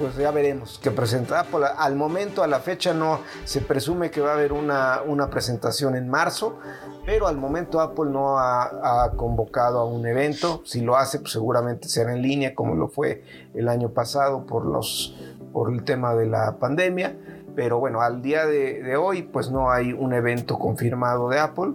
[0.00, 1.66] pues ya veremos qué presenta Apple.
[1.76, 5.94] Al momento, a la fecha, no se presume que va a haber una, una presentación
[5.94, 6.58] en marzo,
[7.04, 10.62] pero al momento Apple no ha, ha convocado a un evento.
[10.64, 14.64] Si lo hace, pues seguramente será en línea, como lo fue el año pasado por,
[14.64, 15.14] los,
[15.52, 17.16] por el tema de la pandemia.
[17.54, 21.74] Pero bueno, al día de, de hoy, pues no hay un evento confirmado de Apple.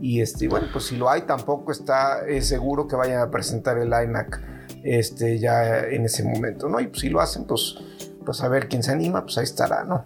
[0.00, 3.78] Y este, bueno, pues si lo hay, tampoco está es seguro que vayan a presentar
[3.78, 6.80] el iMac este, ya en ese momento, ¿no?
[6.80, 7.76] Y pues si lo hacen, pues,
[8.24, 10.04] pues a ver quién se anima, pues ahí estará, ¿no?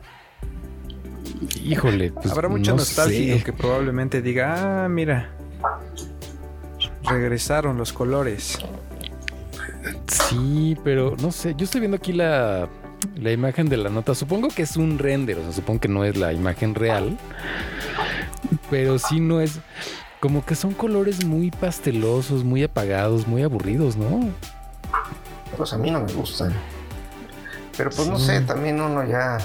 [1.62, 3.44] Híjole, pues Habrá mucho no nostálgico sé.
[3.44, 5.30] que probablemente diga, ah, mira,
[7.04, 8.58] regresaron los colores.
[10.06, 11.54] Sí, pero no sé.
[11.56, 12.68] Yo estoy viendo aquí la,
[13.16, 14.14] la imagen de la nota.
[14.14, 17.16] Supongo que es un render, o sea, supongo que no es la imagen real.
[18.70, 19.58] Pero sí no es.
[20.20, 24.30] Como que son colores muy pastelosos, muy apagados, muy aburridos, ¿no?
[25.56, 26.52] Pues a mí no me gustan.
[27.76, 29.38] Pero pues no sé, también uno ya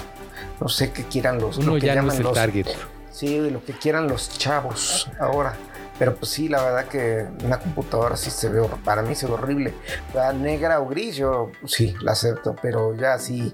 [0.60, 2.66] no sé qué quieran los Uno lo que ya no llaman es el los- target.
[3.10, 5.54] Sí, lo que quieran los chavos ahora.
[5.98, 9.32] Pero pues sí, la verdad que una computadora sí se ve, para mí se ve
[9.32, 9.74] horrible.
[10.14, 13.52] La negra o gris, yo sí, la acepto, pero ya así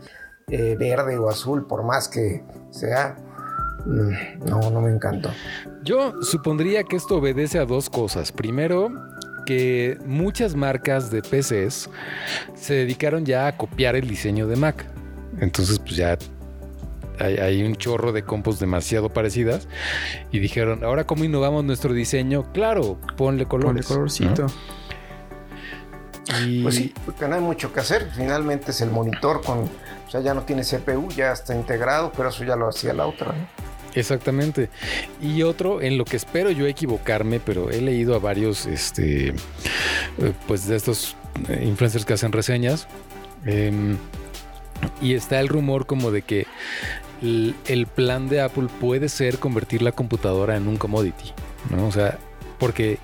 [0.49, 3.16] eh, verde o azul, por más que sea,
[3.85, 5.31] mm, no, no me encantó.
[5.83, 8.31] Yo supondría que esto obedece a dos cosas.
[8.31, 8.90] Primero,
[9.46, 11.88] que muchas marcas de PCs
[12.54, 14.85] se dedicaron ya a copiar el diseño de Mac.
[15.40, 16.18] Entonces, pues ya
[17.18, 19.68] hay, hay un chorro de compos demasiado parecidas
[20.30, 23.87] y dijeron, ahora cómo innovamos nuestro diseño, claro, ponle Ponle colores.
[23.87, 24.42] colorcito.
[24.42, 24.76] ¿no?
[26.40, 28.11] Y Pues sí, porque no hay mucho que hacer.
[28.14, 32.30] Finalmente es el monitor con, o sea, ya no tiene CPU, ya está integrado, pero
[32.30, 33.28] eso ya lo hacía la otra.
[33.28, 33.66] ¿no?
[33.96, 34.68] Exactamente.
[35.20, 39.35] Y otro, en lo que espero yo equivocarme, pero he leído a varios, este, eh,
[40.46, 41.16] pues de estos
[41.48, 42.87] eh, influencers que hacen reseñas.
[43.44, 43.96] em,
[45.00, 46.46] y está el rumor como de que
[47.22, 51.32] el, el plan de Apple puede ser convertir la computadora en un commodity,
[51.70, 51.87] ¿no?
[51.87, 52.18] O sea,
[52.59, 52.98] porque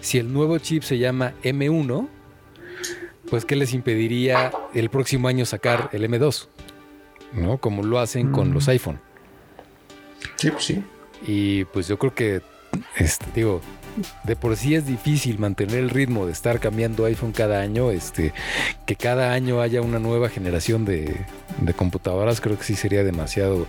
[0.00, 2.08] si el nuevo chip se llama M1,
[3.28, 6.48] pues ¿qué les impediría el próximo año sacar el M2?
[7.34, 7.58] ¿No?
[7.58, 8.54] Como lo hacen con Mm.
[8.54, 9.00] los iPhone.
[10.38, 10.82] Sí, pues sí.
[11.26, 12.42] Y pues yo creo que,
[12.96, 13.60] este, digo,
[14.22, 18.32] de por sí es difícil mantener el ritmo de estar cambiando iPhone cada año, este,
[18.86, 21.26] que cada año haya una nueva generación de,
[21.60, 23.66] de computadoras, creo que sí sería demasiado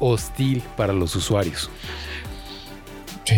[0.00, 1.70] hostil para los usuarios.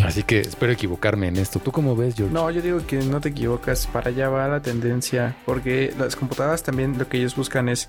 [0.04, 1.58] Así que espero equivocarme en esto.
[1.58, 2.32] ¿Tú cómo ves, George?
[2.32, 6.62] No, yo digo que no te equivocas, para allá va la tendencia, porque las computadoras
[6.62, 7.88] también lo que ellos buscan es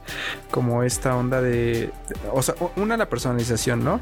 [0.49, 1.91] como esta onda de,
[2.31, 3.99] o sea, una la personalización, ¿no?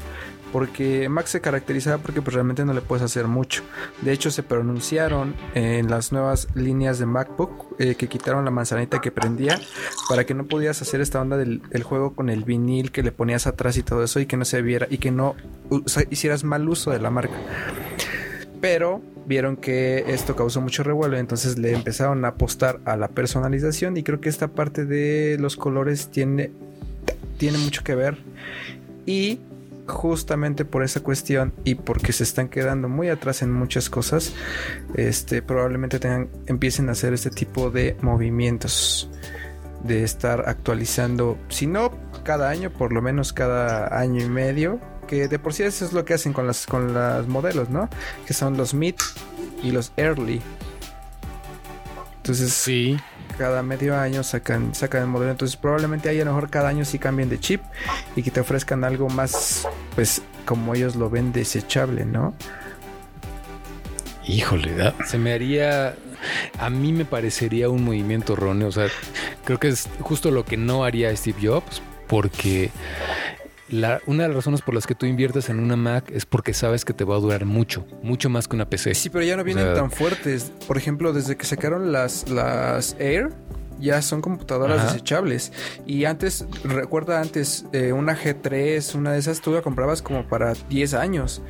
[0.52, 3.62] Porque Mac se caracterizaba porque pues realmente no le puedes hacer mucho.
[4.02, 9.00] De hecho, se pronunciaron en las nuevas líneas de MacBook eh, que quitaron la manzanita
[9.00, 9.60] que prendía
[10.08, 13.12] para que no podías hacer esta onda del el juego con el vinil que le
[13.12, 15.34] ponías atrás y todo eso y que no se viera y que no
[16.10, 17.36] hicieras mal uso de la marca
[18.60, 23.96] pero vieron que esto causó mucho revuelo, entonces le empezaron a apostar a la personalización
[23.96, 26.50] y creo que esta parte de los colores tiene,
[27.38, 28.18] tiene mucho que ver
[29.06, 29.40] y
[29.90, 34.32] justamente por esa cuestión y porque se están quedando muy atrás en muchas cosas,
[34.94, 39.10] este probablemente tengan, empiecen a hacer este tipo de movimientos
[39.84, 45.26] de estar actualizando, si no cada año, por lo menos cada año y medio, que
[45.28, 47.88] de por sí eso es lo que hacen con las con los modelos, ¿no?
[48.26, 48.94] Que son los mid
[49.62, 50.40] y los early.
[52.18, 52.98] Entonces, Sí,
[53.40, 56.84] cada medio año sacan sacan el modelo, entonces probablemente ahí a lo mejor cada año
[56.84, 57.62] sí cambien de chip
[58.14, 62.34] y que te ofrezcan algo más pues como ellos lo ven desechable, ¿no?
[64.26, 65.94] híjole, da- se me haría,
[66.58, 68.68] a mí me parecería un movimiento erróneo.
[68.68, 68.86] O sea,
[69.44, 72.70] creo que es justo lo que no haría Steve Jobs, porque
[73.70, 76.52] la, una de las razones por las que tú inviertes en una Mac es porque
[76.54, 78.94] sabes que te va a durar mucho, mucho más que una PC.
[78.94, 80.52] Sí, pero ya no vienen sea- tan fuertes.
[80.66, 83.30] Por ejemplo, desde que sacaron las, las Air,
[83.78, 84.92] ya son computadoras Ajá.
[84.92, 85.52] desechables.
[85.86, 90.52] Y antes, recuerda antes, eh, una G3, una de esas, tú la comprabas como para
[90.68, 91.40] 10 años.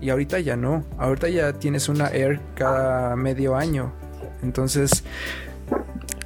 [0.00, 0.84] Y ahorita ya no.
[0.98, 3.92] Ahorita ya tienes una Air cada medio año.
[4.42, 5.02] Entonces,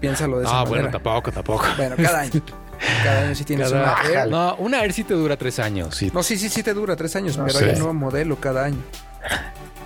[0.00, 0.82] piénsalo de esa Ah, manera.
[0.82, 1.64] bueno, tampoco, tampoco.
[1.76, 2.42] Bueno, cada año.
[3.04, 4.28] Cada año sí tienes Cada- una Air.
[4.30, 5.94] No, una Air sí te dura tres años.
[5.96, 6.10] sí.
[6.12, 7.64] No, sí, sí, sí te dura tres años, No pero sé.
[7.66, 8.78] hay un nuevo modelo cada año.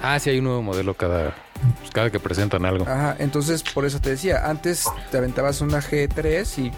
[0.02, 1.34] Ah, sí, hay un nuevo modelo cada,
[1.80, 2.84] pues, cada que presentan algo.
[2.88, 6.72] Ajá, entonces por eso te decía, antes te aventabas una G3 y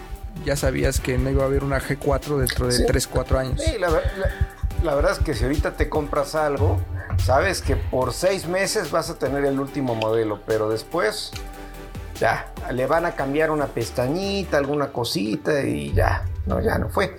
[0.44, 2.84] ya sabías que no iba a haber una G4 dentro de Sí.
[2.86, 3.60] 3, 4 años.
[3.62, 4.00] Sí, la, la-
[4.82, 6.80] la verdad es que si ahorita te compras algo,
[7.22, 11.32] sabes que por seis meses vas a tener el último modelo, pero después
[12.20, 17.18] ya le van a cambiar una pestañita, alguna cosita y ya, no, ya no fue.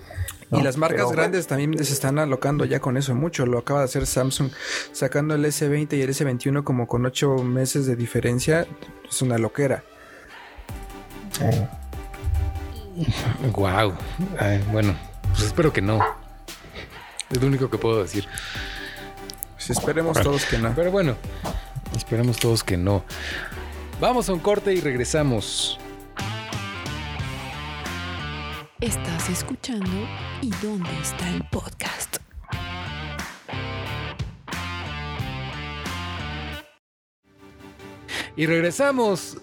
[0.52, 3.46] Y las marcas Pero, grandes también se están alocando ya con eso mucho.
[3.46, 4.52] Lo acaba de hacer Samsung
[4.92, 8.68] sacando el S20 y el S21 como con 8 meses de diferencia.
[9.10, 9.84] Es una loquera.
[11.42, 11.68] eh,
[13.54, 13.94] Wow.
[14.72, 14.94] bueno,
[15.32, 16.00] pues espero que no.
[17.30, 18.28] Es lo único que puedo decir.
[19.56, 20.74] Pues esperemos todos que no.
[20.76, 21.16] Pero bueno,
[21.96, 23.06] esperemos todos que no.
[24.02, 25.80] Vamos a un corte y regresamos.
[28.80, 30.08] Estás escuchando
[30.42, 32.18] ¿Y dónde está el podcast?
[38.36, 39.38] Y regresamos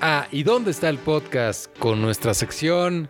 [0.00, 1.66] a ¿Y dónde está el podcast?
[1.78, 3.08] Con nuestra sección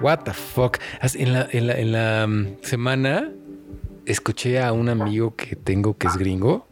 [0.00, 0.78] What the fuck.
[1.14, 3.30] En la, en la- en la, mm, semana
[4.06, 6.68] escuché a un amigo que tengo que es gringo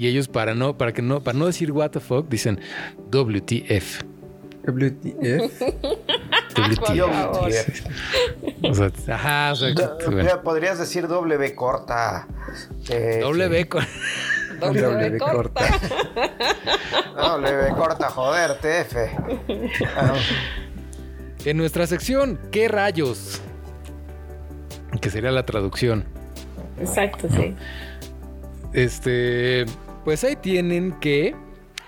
[0.00, 2.58] y ellos para no para que no para no decir what the fuck dicen
[3.10, 4.00] WTF.
[4.66, 5.62] WTF.
[6.56, 7.86] WTF.
[8.64, 12.26] O sea, ajá, o sea, Do- que- bueno, mira, podrías decir W corta.
[12.88, 13.20] eh,
[13.68, 13.84] con...
[14.60, 15.60] Doble W corta.
[17.16, 18.96] W corta, joder, TF.
[19.96, 20.14] Ah,
[21.44, 23.40] En nuestra sección, ¿qué rayos?
[25.00, 26.04] Que sería la traducción.
[26.78, 27.54] Exacto, sí.
[28.74, 29.64] Este,
[30.04, 31.34] pues ahí tienen que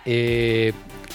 [0.04, 0.72] eh,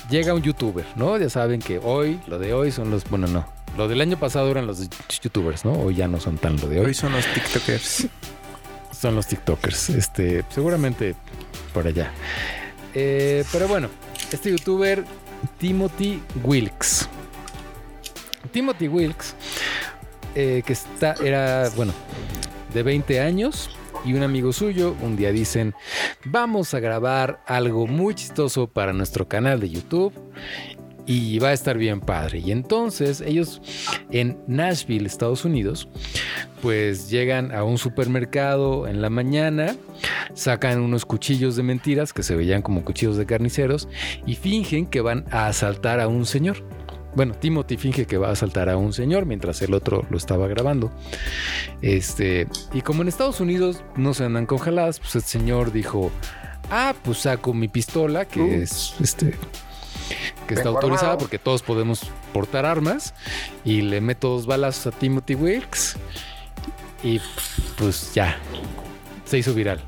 [0.10, 1.18] llega un youtuber, ¿no?
[1.18, 3.46] Ya saben que hoy, lo de hoy son los, bueno, no,
[3.78, 4.88] lo del año pasado eran los
[5.22, 5.74] youtubers, ¿no?
[5.74, 8.08] Hoy ya no son tan lo de hoy, Hoy son los TikTokers.
[9.00, 11.16] son los tiktokers, este, seguramente
[11.74, 12.12] por allá.
[12.94, 13.90] Eh, pero bueno,
[14.32, 15.04] este youtuber,
[15.60, 17.08] Timothy Wilkes.
[18.52, 19.36] Timothy Wilkes,
[20.34, 21.94] eh, que está, era, bueno,
[22.74, 23.70] de 20 años
[24.06, 25.76] y un amigo suyo un día dicen,
[26.26, 30.14] vamos a grabar algo muy chistoso para nuestro canal de YouTube
[31.08, 32.40] y va a estar bien padre.
[32.40, 33.62] Y entonces ellos
[34.12, 35.88] en Nashville, Estados Unidos,
[36.62, 39.76] pues llegan a un supermercado en la mañana,
[40.34, 43.88] sacan unos cuchillos de mentiras que se veían como cuchillos de carniceros
[44.26, 46.58] y fingen que van a asaltar a un señor.
[47.18, 50.48] Bueno, Timothy finge que va a asaltar a un señor mientras el otro lo estaba
[50.48, 50.92] grabando.
[51.82, 56.12] Este, y como en Estados Unidos no se andan con jaladas, pues el señor dijo,
[56.70, 58.52] ah, pues saco mi pistola, que Uh.
[58.62, 59.34] es este
[60.48, 61.18] que está autorizada armado.
[61.18, 62.02] porque todos podemos
[62.34, 63.16] portar armas
[63.66, 65.98] y le meto dos balazos a Timothy Wilkes
[67.04, 67.20] y
[67.80, 68.38] pues ya
[69.26, 69.80] se hizo viral.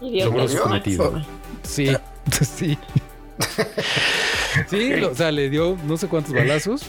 [0.00, 1.22] Y dio Logró su cometido.
[1.64, 1.94] Sí,
[2.40, 2.78] sí.
[4.70, 6.82] Sí, lo- o sea, le dio no sé cuántos balazos.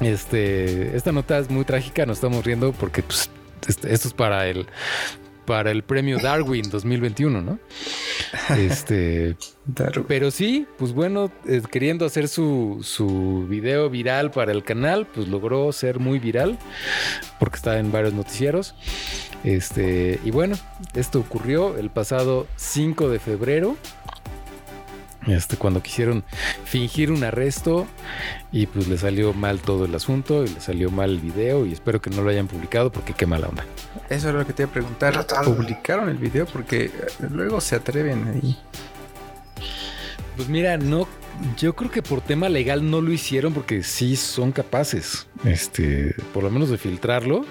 [0.00, 3.30] Este, esta nota es muy trágica, nos estamos riendo porque pues,
[3.68, 4.66] este- esto es para el
[5.46, 7.58] para el premio Darwin 2021, ¿no?
[8.56, 9.36] Este,
[10.08, 15.28] pero sí, pues bueno, eh, queriendo hacer su, su video viral para el canal, pues
[15.28, 16.58] logró ser muy viral
[17.38, 18.74] porque está en varios noticieros.
[19.44, 20.56] Este, y bueno,
[20.94, 23.76] esto ocurrió el pasado 5 de febrero.
[25.26, 26.22] Este, cuando quisieron
[26.64, 27.86] fingir un arresto
[28.52, 31.72] y pues le salió mal todo el asunto y le salió mal el video y
[31.72, 33.64] espero que no lo hayan publicado porque qué mala onda.
[34.10, 35.26] Eso era lo que te iba a preguntar.
[35.44, 36.46] ¿Publicaron el video?
[36.46, 36.90] Porque eh,
[37.30, 38.58] luego se atreven ahí.
[40.36, 41.06] Pues mira, no,
[41.56, 46.42] yo creo que por tema legal no lo hicieron porque sí son capaces, este, por
[46.42, 47.44] lo menos de filtrarlo.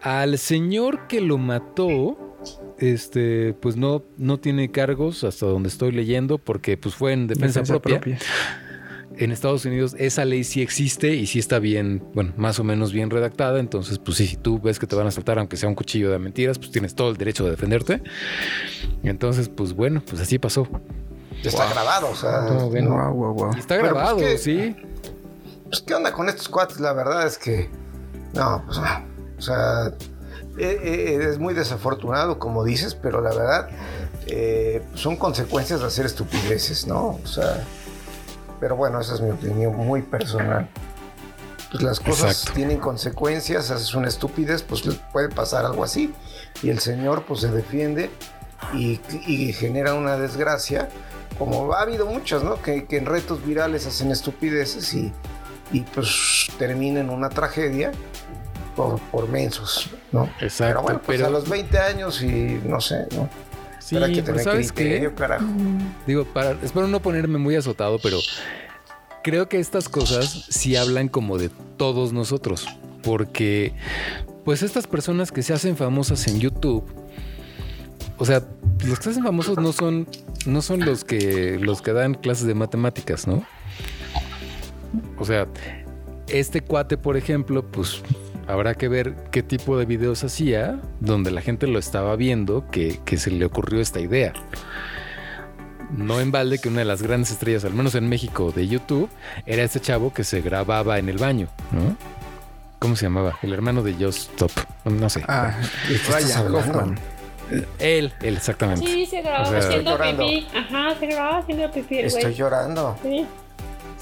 [0.00, 2.25] Al señor que lo mató,
[2.78, 7.62] este, pues no, no tiene cargos hasta donde estoy leyendo porque pues fue en defensa,
[7.62, 8.18] propia.
[9.18, 12.92] En Estados Unidos esa ley sí existe y sí está bien, bueno, más o menos
[12.92, 13.60] bien redactada.
[13.60, 16.10] Entonces, pues sí, si tú ves que te van a saltar, aunque sea un cuchillo
[16.10, 18.02] de mentiras, pues tienes todo el derecho de defenderte.
[19.02, 20.68] Entonces, pues bueno, pues así pasó.
[21.42, 22.40] Está grabado, o sea.
[22.40, 24.38] Wow, wow, está Pero, pues, grabado, ¿qué?
[24.38, 24.76] sí.
[25.68, 26.80] Pues, ¿qué onda con estos cuates?
[26.80, 27.70] La verdad es que.
[28.34, 29.04] No, pues no.
[29.38, 29.92] O sea.
[30.58, 33.68] Eh, eh, es muy desafortunado, como dices, pero la verdad.
[34.26, 37.18] eh, son consecuencias de hacer estupideces, ¿no?
[37.22, 37.64] O sea.
[38.58, 40.68] Pero bueno, esa es mi opinión muy personal.
[41.70, 42.52] Pues las cosas Exacto.
[42.54, 44.82] tienen consecuencias, haces una estupidez, pues
[45.12, 46.14] puede pasar algo así.
[46.62, 48.08] Y el señor, pues se defiende
[48.72, 50.88] y, y genera una desgracia.
[51.38, 52.62] Como ha habido muchas, ¿no?
[52.62, 55.12] Que, que en retos virales hacen estupideces y,
[55.70, 57.92] y pues termina en una tragedia
[58.76, 60.24] por, por mensos, ¿no?
[60.40, 63.28] Exacto, Pero bueno, pues pero- a los 20 años y no sé, ¿no?
[63.80, 65.14] Sí, que pero tener ¿sabes criterio, qué?
[65.16, 65.44] carajo.
[66.06, 68.18] Digo, para, espero no ponerme muy azotado, pero
[69.22, 72.66] creo que estas cosas sí hablan como de todos nosotros.
[73.04, 73.72] Porque,
[74.44, 76.84] pues estas personas que se hacen famosas en YouTube,
[78.18, 78.42] o sea,
[78.84, 80.08] los que se hacen famosos no son,
[80.46, 83.44] no son los que los que dan clases de matemáticas, ¿no?
[85.18, 85.46] O sea,
[86.26, 88.02] este cuate, por ejemplo, pues
[88.46, 93.00] habrá que ver qué tipo de videos hacía donde la gente lo estaba viendo que,
[93.04, 94.32] que se le ocurrió esta idea.
[95.96, 99.08] No en balde que una de las grandes estrellas, al menos en México, de YouTube,
[99.46, 101.96] era este chavo que se grababa en el baño, ¿no?
[102.80, 103.38] ¿Cómo se llamaba?
[103.42, 104.50] El hermano de Just Stop.
[104.84, 105.24] No sé.
[105.28, 105.54] Ah,
[105.88, 106.54] ¿De qué estás Ryan?
[106.54, 106.98] Hoffman.
[107.78, 108.84] Él, él, exactamente.
[108.84, 110.46] Sí, se grababa O sea, haciendo pipí.
[110.54, 112.98] Ajá, se grababa haciendo pipí Estoy llorando.
[113.02, 113.24] Sí.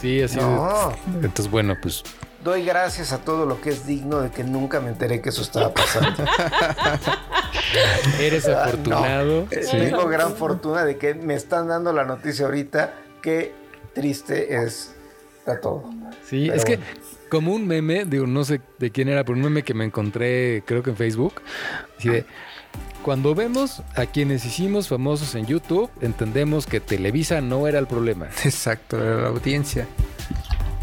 [0.01, 0.39] Sí, así.
[0.39, 0.93] No.
[1.07, 2.03] de- Entonces, bueno, pues
[2.45, 5.41] Doy gracias a todo lo que es digno de que nunca me enteré que eso
[5.43, 6.23] estaba pasando.
[8.21, 9.47] eres Ah, afortunado.
[9.51, 9.77] Eh, Sí.
[9.79, 12.95] Tengo gran fortuna de que me están dando la noticia ahorita.
[13.23, 13.55] Qué
[13.95, 14.95] triste es
[15.47, 15.91] a todo.
[16.29, 16.79] Sí, Pero es que
[17.31, 20.63] como un meme, digo, no sé de quién era, pero un meme que me encontré,
[20.67, 21.41] creo que en Facebook,
[21.99, 22.27] así de,
[23.03, 28.27] cuando vemos a quienes hicimos famosos en YouTube, entendemos que Televisa no era el problema.
[28.45, 29.87] Exacto, era la audiencia.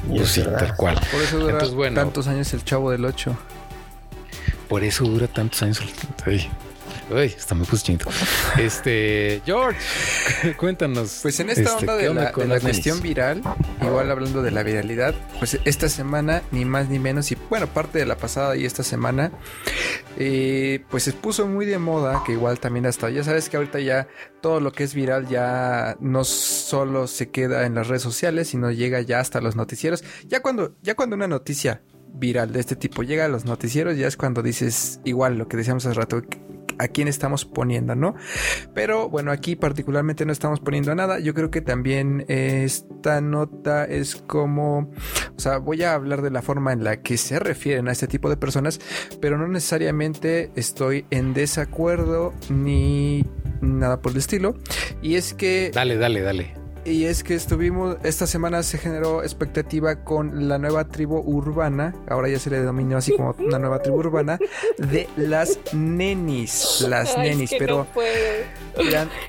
[0.08, 0.60] Y Pues es sí, verdad.
[0.60, 0.99] tal cual.
[1.12, 1.95] Por eso dura Entonces, bueno.
[2.02, 3.36] tantos años el chavo del 8.
[4.68, 5.82] Por eso dura tantos años.
[6.26, 6.49] Ay,
[7.16, 8.09] ay, hasta me puse chinito.
[8.57, 9.80] Este, George,
[10.57, 11.20] cuéntanos.
[11.22, 13.41] Pues en esta este, onda ¿qué de la, de la cuestión viral,
[13.82, 17.99] igual hablando de la viralidad, pues esta semana, ni más ni menos, y bueno, parte
[17.99, 19.32] de la pasada y esta semana,
[20.18, 23.80] eh, pues se puso muy de moda, que igual también hasta, ya sabes que ahorita
[23.80, 24.07] ya
[24.41, 28.72] todo lo que es viral ya no solo se queda en las redes sociales, sino
[28.72, 30.03] llega ya hasta los noticieros.
[30.28, 31.82] Ya cuando, ya cuando una noticia
[32.14, 35.57] viral de este tipo llega a los noticieros, ya es cuando dices igual lo que
[35.57, 36.22] decíamos hace rato,
[36.82, 38.16] a quién estamos poniendo, ¿no?
[38.74, 41.20] Pero bueno, aquí particularmente no estamos poniendo nada.
[41.20, 44.90] Yo creo que también esta nota es como,
[45.36, 48.08] o sea, voy a hablar de la forma en la que se refieren a este
[48.08, 48.80] tipo de personas,
[49.22, 53.26] pero no necesariamente estoy en desacuerdo ni
[53.62, 54.56] nada por el estilo.
[55.02, 56.54] Y es que Dale, dale, dale.
[56.84, 62.28] Y es que estuvimos, esta semana se generó expectativa con la nueva tribu urbana, ahora
[62.30, 64.40] ya se le denominó así como una nueva tribu urbana,
[64.78, 67.88] de las nenis, las Ay, es nenis, que pero no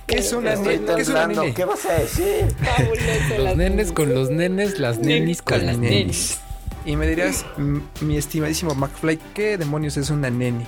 [0.06, 1.54] ¿qué es una, ¿qué es una nene?
[1.54, 2.54] ¿Qué vas a decir?
[2.62, 3.92] Fabuloso Los las nenes nenis.
[3.92, 5.98] con los nenes, las nenis con Con las nenis.
[5.98, 6.38] nenis.
[6.84, 10.66] Y me dirás, "M- mi estimadísimo McFly, ¿qué demonios es una neni?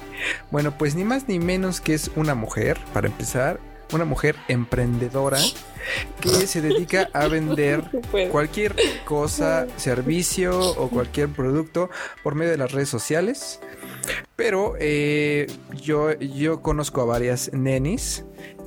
[0.53, 3.59] Bueno, pues ni más ni menos que es una mujer, para empezar,
[3.95, 5.38] una mujer emprendedora
[6.20, 7.84] que se dedica a vender
[8.30, 8.74] cualquier
[9.05, 11.90] cosa, servicio o cualquier producto
[12.22, 13.61] por medio de las redes sociales.
[14.36, 15.47] Pero eh,
[15.80, 18.24] yo, yo conozco a varias nenis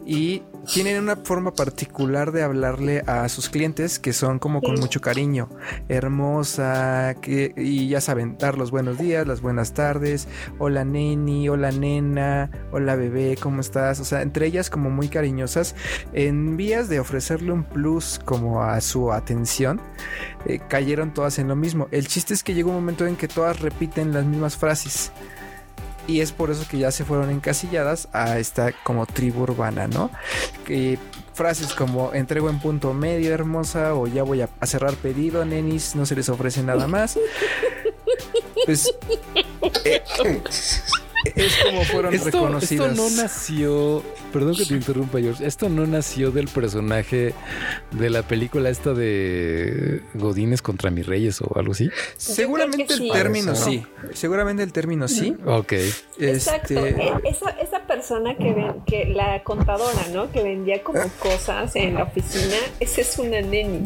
[0.07, 0.41] y
[0.73, 5.49] tienen una forma particular de hablarle a sus clientes que son como con mucho cariño,
[5.89, 10.29] hermosa, que, y ya saben, dar los buenos días, las buenas tardes,
[10.59, 13.99] hola neni, hola nena, hola bebé, ¿cómo estás?
[13.99, 15.75] O sea, entre ellas como muy cariñosas,
[16.13, 19.81] en vías de ofrecerle un plus como a su atención,
[20.45, 21.89] eh, cayeron todas en lo mismo.
[21.91, 25.11] El chiste es que llegó un momento en que todas repiten las mismas frases.
[26.07, 30.09] Y es por eso que ya se fueron encasilladas a esta como tribu urbana, ¿no?
[30.65, 30.97] Que
[31.33, 35.95] frases como entrego en punto medio, hermosa, o ya voy a, a cerrar pedido, nenis,
[35.95, 37.17] no se les ofrece nada más.
[38.65, 38.91] Pues
[39.85, 40.03] eh,
[41.35, 42.91] es como fueron Esto, reconocidas.
[42.91, 44.03] esto no nació,
[44.33, 47.33] perdón que te interrumpa George, esto no nació del personaje
[47.91, 51.89] de la película esta de Godines contra mis reyes o algo así.
[52.17, 53.83] Seguramente el término Parece, sí.
[54.13, 55.35] Seguramente el término sí.
[55.45, 55.73] Ok.
[56.19, 56.73] Exacto.
[56.85, 60.31] Este, E- Esa, esa persona que ven, que la contadora, ¿no?
[60.31, 63.81] Que vendía como cosas en la oficina, esa es una neni.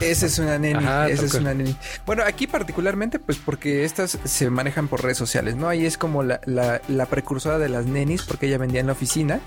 [0.00, 1.76] Esa es una neni, Ajá, esa es una neni.
[2.06, 5.68] Bueno, aquí particularmente, pues porque estas se manejan por redes sociales, ¿no?
[5.68, 8.92] Ahí es como la, la- la precursora de las nenis, porque ella vendía en la
[8.92, 9.40] oficina,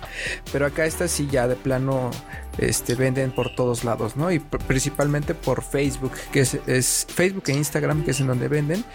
[0.51, 2.11] pero acá estas sí ya de plano
[2.59, 4.31] este, venden por todos lados, ¿no?
[4.31, 8.47] Y pr- principalmente por Facebook, que es, es Facebook e Instagram, que es en donde
[8.47, 8.85] venden.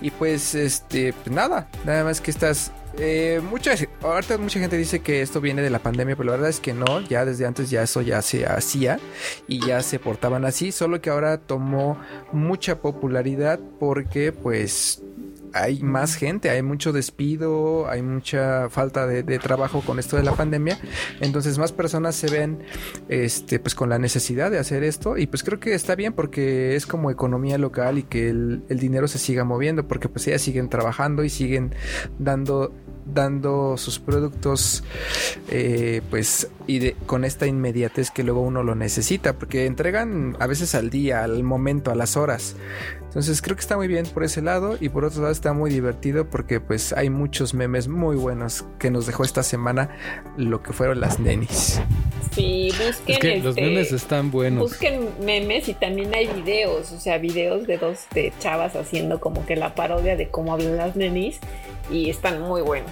[0.00, 5.00] Y pues, este, pues nada, nada más que estas eh, mucha, ahorita mucha gente dice
[5.00, 7.70] que esto viene de la pandemia, pero la verdad es que no, ya desde antes
[7.70, 9.00] ya eso ya se hacía
[9.48, 11.98] y ya se portaban así, solo que ahora tomó
[12.32, 15.02] mucha popularidad porque pues
[15.54, 20.24] hay más gente, hay mucho despido, hay mucha falta de, de trabajo con esto de
[20.24, 20.78] la pandemia,
[21.20, 22.64] entonces más personas se ven
[23.08, 26.74] este pues con la necesidad de hacer esto y pues creo que está bien porque
[26.74, 30.42] es como economía local y que el, el dinero se siga moviendo porque pues ellas
[30.42, 31.74] siguen trabajando y siguen
[32.18, 32.72] dando
[33.06, 34.82] dando sus productos
[35.50, 40.46] eh, pues y de- con esta inmediatez que luego uno lo necesita porque entregan a
[40.46, 42.56] veces al día al momento a las horas
[43.04, 45.70] entonces creo que está muy bien por ese lado y por otro lado está muy
[45.70, 49.90] divertido porque pues hay muchos memes muy buenos que nos dejó esta semana
[50.38, 51.80] lo que fueron las nenis
[52.34, 54.60] Sí, busquen Es que los este, memes están buenos.
[54.64, 59.46] Busquen memes y también hay videos, o sea, videos de dos de chavas haciendo como
[59.46, 61.38] que la parodia de cómo hablan las nenis
[61.92, 62.90] y están muy buenos.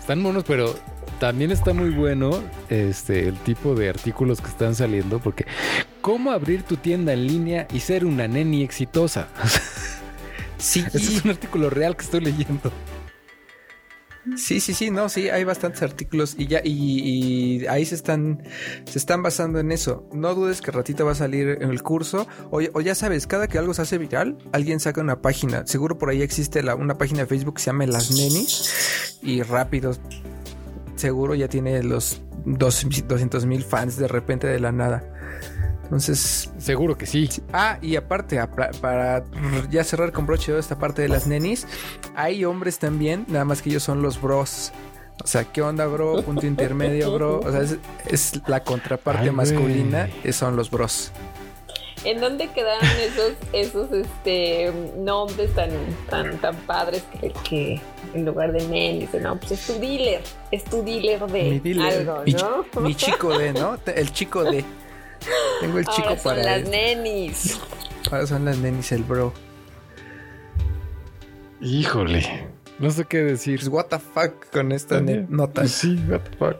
[0.00, 0.74] Están buenos, pero
[1.18, 5.46] también está muy bueno este el tipo de artículos que están saliendo porque
[6.00, 9.28] cómo abrir tu tienda en línea y ser una neni exitosa.
[10.58, 12.72] sí Ese es un artículo real que estoy leyendo.
[14.36, 18.42] Sí, sí, sí, no, sí, hay bastantes artículos y ya, y, y ahí se están,
[18.86, 20.08] se están basando en eso.
[20.14, 23.48] No dudes que ratito va a salir en el curso, o, o ya sabes, cada
[23.48, 25.66] que algo se hace viral, alguien saca una página.
[25.66, 29.42] Seguro por ahí existe la, una página de Facebook que se llama Las Nenis, y
[29.42, 29.94] rápido,
[30.96, 35.02] seguro ya tiene los 200 mil fans de repente de la nada.
[35.84, 37.28] Entonces, Seguro que sí.
[37.52, 38.40] Ah, y aparte,
[38.80, 39.24] para
[39.70, 41.66] ya cerrar con broche de esta parte de las nenis,
[42.16, 44.72] hay hombres también, nada más que ellos son los bros.
[45.22, 46.22] O sea, ¿qué onda, bro?
[46.22, 47.40] Punto intermedio, bro.
[47.40, 47.76] O sea, es,
[48.06, 51.12] es la contraparte Ay, masculina, son los bros.
[52.04, 55.70] ¿En dónde quedaron esos, esos este, nombres tan,
[56.10, 57.80] tan, tan padres que, que
[58.12, 61.58] en lugar de Nen dice, no, pues es tu dealer, es tu dealer de Mi
[61.60, 62.08] dealer.
[62.10, 62.22] algo,
[62.74, 62.80] ¿no?
[62.82, 63.78] mi chico de, ¿no?
[63.86, 64.64] El chico de.
[65.60, 66.70] Tengo el chico Ahora son para las él.
[66.70, 67.58] nenis.
[68.10, 69.32] Ahora son las nenis, el bro.
[71.60, 72.48] Híjole.
[72.78, 73.58] No sé qué decir.
[73.60, 75.66] Pues, what the fuck con esta nota.
[75.68, 76.56] Sí, what the fuck.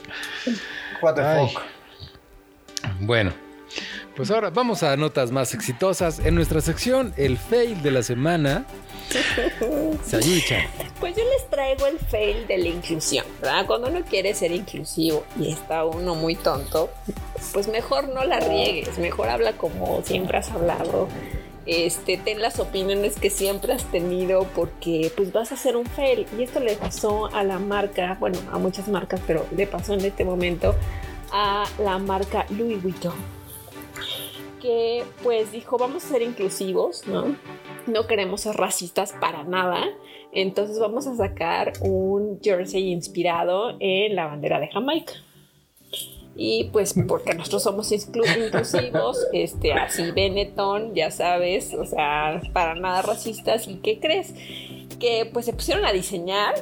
[1.03, 1.49] What the Ay.
[1.49, 1.63] fuck.
[3.01, 3.33] Bueno,
[4.17, 6.21] pues ahora vamos a notas más exitosas.
[6.21, 8.65] En nuestra sección, el fail de la semana.
[10.07, 10.67] Sayuri-chan.
[11.01, 13.67] Pues yo les traigo el fail de la inclusión, ¿verdad?
[13.67, 16.91] Cuando uno quiere ser inclusivo y está uno muy tonto,
[17.53, 21.09] pues mejor no la riegues, mejor habla como siempre has hablado.
[21.67, 26.27] Este, ten las opiniones que siempre has tenido porque pues vas a hacer un fail.
[26.39, 30.05] Y esto le pasó a la marca, bueno, a muchas marcas, pero le pasó en
[30.05, 30.75] este momento
[31.33, 33.34] a la marca Louis Vuitton.
[34.65, 37.37] Que pues dijo, vamos a ser inclusivos, ¿no?
[37.87, 39.85] No queremos ser racistas para nada.
[40.33, 45.13] Entonces vamos a sacar un jersey inspirado en la bandera de Jamaica.
[46.35, 52.75] Y pues porque nosotros somos inclu- inclusivos, este, así Benetton, ya sabes, o sea, para
[52.75, 53.69] nada racistas.
[53.69, 54.35] ¿Y qué crees?
[54.99, 56.55] Que pues se pusieron a diseñar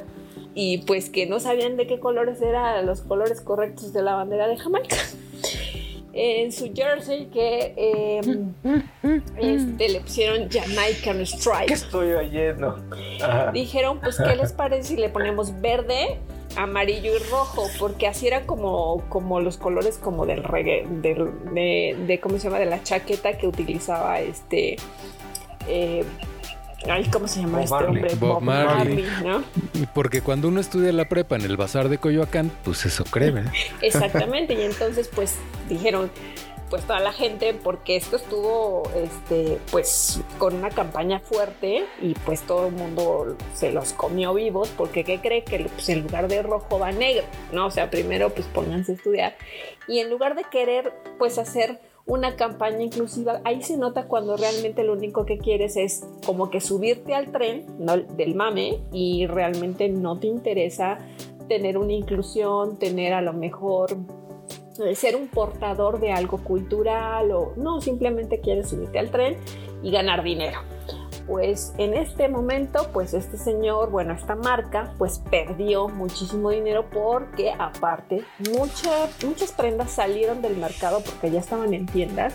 [0.53, 4.49] y pues que no sabían de qué colores eran los colores correctos de la bandera
[4.49, 4.97] de Jamaica.
[6.15, 8.21] En su jersey que eh,
[9.39, 12.77] este, le pusieron Jamaican ¿Qué Stripes estoy oyendo?
[13.51, 16.19] Dijeron, pues, ¿qué les parece si le ponemos verde,
[16.55, 17.65] amarillo y rojo?
[17.79, 22.43] Porque así era como, como los colores como del reggae, del, de, de, ¿cómo se
[22.43, 22.59] llama?
[22.59, 24.75] De la chaqueta que utilizaba este...
[25.67, 26.03] eh,
[26.89, 28.01] ay, ¿cómo se llama Bob este Marley.
[28.01, 28.15] hombre?
[28.15, 29.07] Bob Marley.
[29.23, 29.43] ¿no?
[29.93, 33.53] Porque cuando uno estudia la prepa en el bazar de Coyoacán, pues eso cree, ¿verdad?
[33.81, 35.35] Exactamente, y entonces pues
[35.69, 36.11] dijeron,
[36.69, 42.41] pues toda la gente, porque esto estuvo, este, pues con una campaña fuerte y pues
[42.41, 45.43] todo el mundo se los comió vivos, porque ¿qué cree?
[45.43, 47.67] Que pues, en lugar de rojo va negro, ¿no?
[47.67, 49.35] O sea, primero pues pónganse a estudiar
[49.87, 54.83] y en lugar de querer pues hacer una campaña inclusiva, ahí se nota cuando realmente
[54.83, 57.97] lo único que quieres es como que subirte al tren ¿no?
[57.97, 60.97] del mame y realmente no te interesa
[61.47, 63.95] tener una inclusión, tener a lo mejor
[64.83, 69.37] eh, ser un portador de algo cultural o no, simplemente quieres subirte al tren
[69.81, 70.59] y ganar dinero.
[71.27, 77.53] Pues en este momento, pues este señor, bueno, esta marca, pues perdió muchísimo dinero porque
[77.57, 82.33] aparte mucha- muchas prendas salieron del mercado porque ya estaban en tiendas,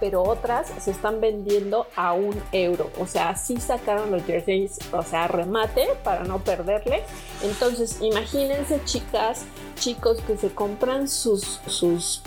[0.00, 2.90] pero otras se están vendiendo a un euro.
[3.00, 7.04] O sea, sí sacaron los jerseys, o sea, remate para no perderle.
[7.42, 12.20] Entonces, imagínense, chicas, chicos que se compran sus, sus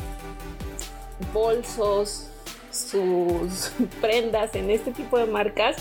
[1.33, 2.28] bolsos,
[2.71, 5.77] sus prendas en este tipo de marcas,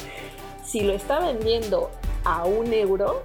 [0.64, 1.90] si lo está vendiendo
[2.24, 3.22] a un euro,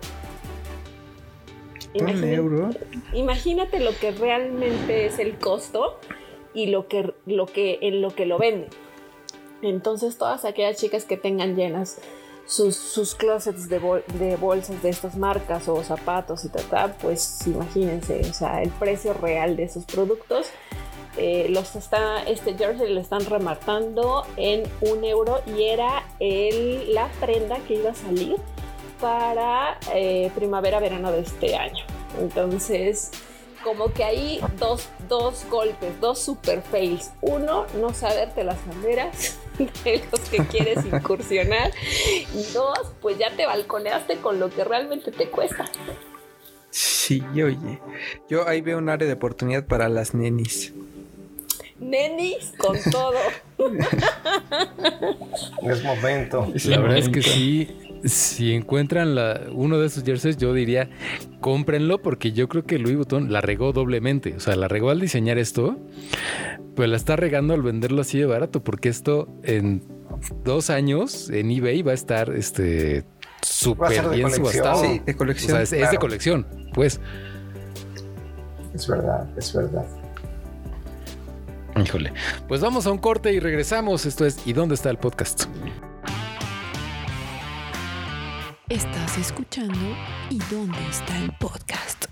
[1.95, 2.69] Un imagínate- euro.
[3.13, 5.99] imagínate lo que realmente es el costo
[6.53, 8.69] y lo que, lo que, en lo que lo venden.
[9.61, 11.99] Entonces todas aquellas chicas que tengan llenas
[12.45, 17.39] sus, sus closets de, bol- de bolsas de estas marcas o zapatos y tal, pues
[17.47, 20.47] imagínense, o sea, el precio real de esos productos.
[21.17, 27.07] Eh, los está, este jersey lo están rematando en un euro y era el, la
[27.19, 28.37] prenda que iba a salir
[28.99, 31.83] para eh, primavera-verano de este año.
[32.19, 33.11] Entonces,
[33.63, 37.11] como que hay dos, dos golpes, dos super fails.
[37.21, 39.39] Uno, no saberte las banderas
[39.83, 41.71] de los que quieres incursionar.
[42.33, 45.65] Y dos, pues ya te balconeaste con lo que realmente te cuesta.
[46.69, 47.79] Sí, oye.
[48.29, 50.73] Yo ahí veo un área de oportunidad para las nenis.
[51.83, 53.13] Nenis con todo.
[55.63, 56.51] Es momento.
[56.65, 57.69] La verdad es que sí,
[58.03, 60.89] si encuentran la- uno de esos jerseys, yo diría,
[61.39, 64.33] cómprenlo porque yo creo que Louis Vuitton la regó doblemente.
[64.35, 65.77] O sea, la regó al diseñar esto,
[66.75, 69.83] pues la está regando al venderlo así de barato porque esto en
[70.43, 73.05] dos años en eBay va a estar este
[73.41, 74.33] súper bien colección.
[74.35, 74.83] subastado.
[74.83, 75.51] Sí, de O colección.
[75.51, 76.99] sea, es, es de colección, pues.
[78.73, 79.85] Es verdad, es verdad.
[81.81, 82.13] Híjole.
[82.47, 84.05] Pues vamos a un corte y regresamos.
[84.05, 85.45] Esto es ¿Y dónde está el podcast?
[88.69, 89.77] Estás escuchando
[90.29, 92.05] ¿Y dónde está el podcast?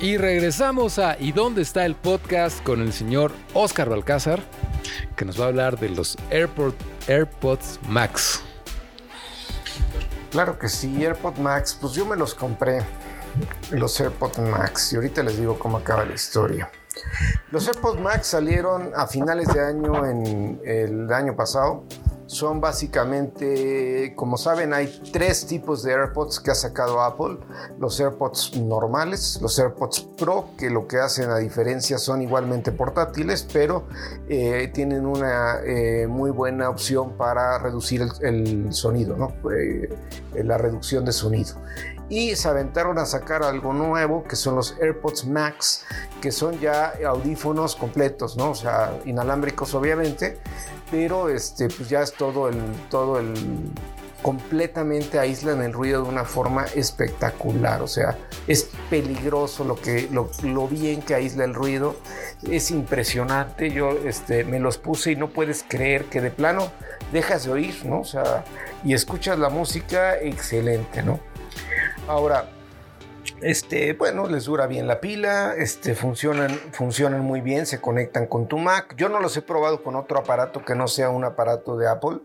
[0.00, 2.62] Y regresamos a ¿Y dónde está el podcast?
[2.62, 4.40] con el señor Oscar Balcázar,
[5.16, 6.76] que nos va a hablar de los Airport,
[7.06, 8.42] AirPods Max.
[10.30, 12.82] Claro que sí, AirPod Max, pues yo me los compré,
[13.70, 16.70] los AirPod Max, y ahorita les digo cómo acaba la historia.
[17.50, 21.84] Los AirPods Max salieron a finales de año en el año pasado.
[22.26, 27.38] Son básicamente, como saben, hay tres tipos de AirPods que ha sacado Apple.
[27.80, 33.44] Los AirPods normales, los AirPods Pro, que lo que hacen a diferencia son igualmente portátiles,
[33.52, 33.88] pero
[34.28, 39.32] eh, tienen una eh, muy buena opción para reducir el, el sonido, ¿no?
[39.50, 39.88] Eh,
[40.44, 41.56] la reducción de sonido
[42.10, 45.84] y se aventaron a sacar algo nuevo que son los AirPods Max,
[46.20, 48.50] que son ya audífonos completos, ¿no?
[48.50, 50.38] O sea, inalámbricos obviamente,
[50.90, 52.58] pero este, pues ya es todo el,
[52.90, 53.32] todo el,
[54.22, 60.30] completamente aíslan el ruido de una forma espectacular, o sea, es peligroso lo, que, lo,
[60.42, 61.94] lo bien que aísla el ruido,
[62.42, 66.72] es impresionante, yo este, me los puse y no puedes creer que de plano
[67.12, 68.00] dejas de oír, ¿no?
[68.00, 68.44] O sea,
[68.84, 71.29] y escuchas la música excelente, ¿no?
[72.06, 72.48] Ahora,
[73.42, 78.46] este, bueno, les dura bien la pila, este, funcionan, funcionan muy bien, se conectan con
[78.46, 78.94] tu Mac.
[78.96, 82.18] Yo no los he probado con otro aparato que no sea un aparato de Apple.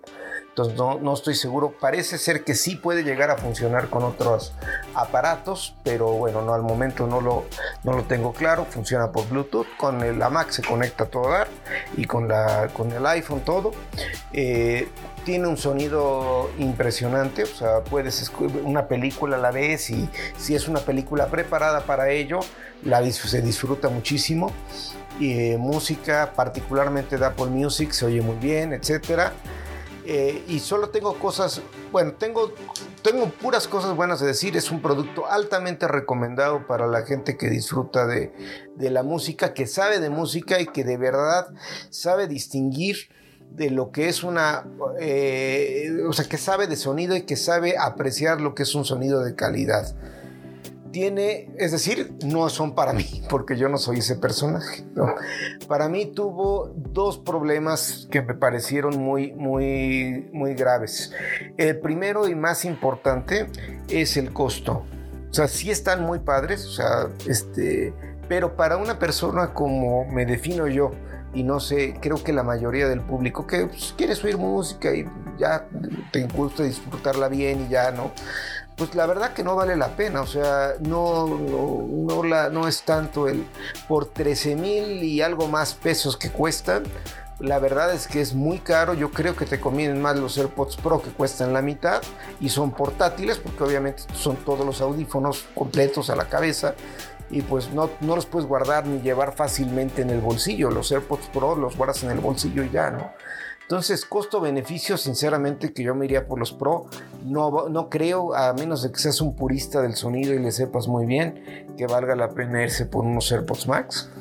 [0.49, 1.73] Entonces no, no, estoy seguro.
[1.79, 4.53] Parece ser que sí puede llegar a funcionar con otros
[4.93, 7.43] aparatos, pero bueno, no al momento no lo,
[7.83, 8.65] no lo tengo claro.
[8.65, 9.67] Funciona por Bluetooth.
[9.77, 11.29] Con el, la Mac se conecta todo
[11.97, 13.73] y con, la, con el iPhone todo.
[14.31, 14.87] Eh,
[15.25, 18.31] tiene un sonido impresionante, o sea, puedes
[18.63, 20.07] una película a la vez y
[20.37, 22.39] si es una película preparada para ello,
[22.83, 24.53] la, se disfruta muchísimo.
[25.19, 29.33] Y, eh, música, particularmente de Apple Music, se oye muy bien, etcétera.
[30.05, 31.61] Eh, y solo tengo cosas,
[31.91, 32.53] bueno, tengo,
[33.01, 34.55] tengo puras cosas buenas de decir.
[34.55, 38.31] Es un producto altamente recomendado para la gente que disfruta de,
[38.75, 41.47] de la música, que sabe de música y que de verdad
[41.89, 43.09] sabe distinguir
[43.51, 44.65] de lo que es una,
[44.99, 48.85] eh, o sea, que sabe de sonido y que sabe apreciar lo que es un
[48.85, 49.95] sonido de calidad.
[50.91, 54.83] Tiene, es decir, no son para mí, porque yo no soy ese personaje.
[55.67, 61.11] Para mí tuvo dos problemas que me parecieron muy, muy, muy graves.
[61.57, 63.47] El primero y más importante
[63.89, 64.85] es el costo.
[65.29, 67.93] O sea, sí están muy padres, o sea, este,
[68.29, 70.91] pero para una persona como me defino yo,
[71.35, 75.05] y no sé, creo que la mayoría del público que pues, quieres oír música y
[75.37, 75.67] ya
[76.11, 78.11] te gusta disfrutarla bien y ya, ¿no?
[78.77, 82.83] Pues la verdad que no vale la pena, o sea, no, no, la, no es
[82.83, 83.45] tanto el
[83.87, 86.83] por 13 mil y algo más pesos que cuestan.
[87.39, 88.93] La verdad es que es muy caro.
[88.93, 92.01] Yo creo que te convienen más los AirPods Pro que cuestan la mitad
[92.39, 96.75] y son portátiles porque obviamente son todos los audífonos completos a la cabeza
[97.29, 100.69] y pues no, no los puedes guardar ni llevar fácilmente en el bolsillo.
[100.69, 103.11] Los AirPods Pro los guardas en el bolsillo y ya, ¿no?
[103.65, 106.85] Entonces, costo-beneficio, sinceramente que yo me iría por los Pro.
[107.23, 110.87] No, no creo, a menos de que seas un purista del sonido y le sepas
[110.87, 114.11] muy bien, que valga la pena irse por unos AirPods Max.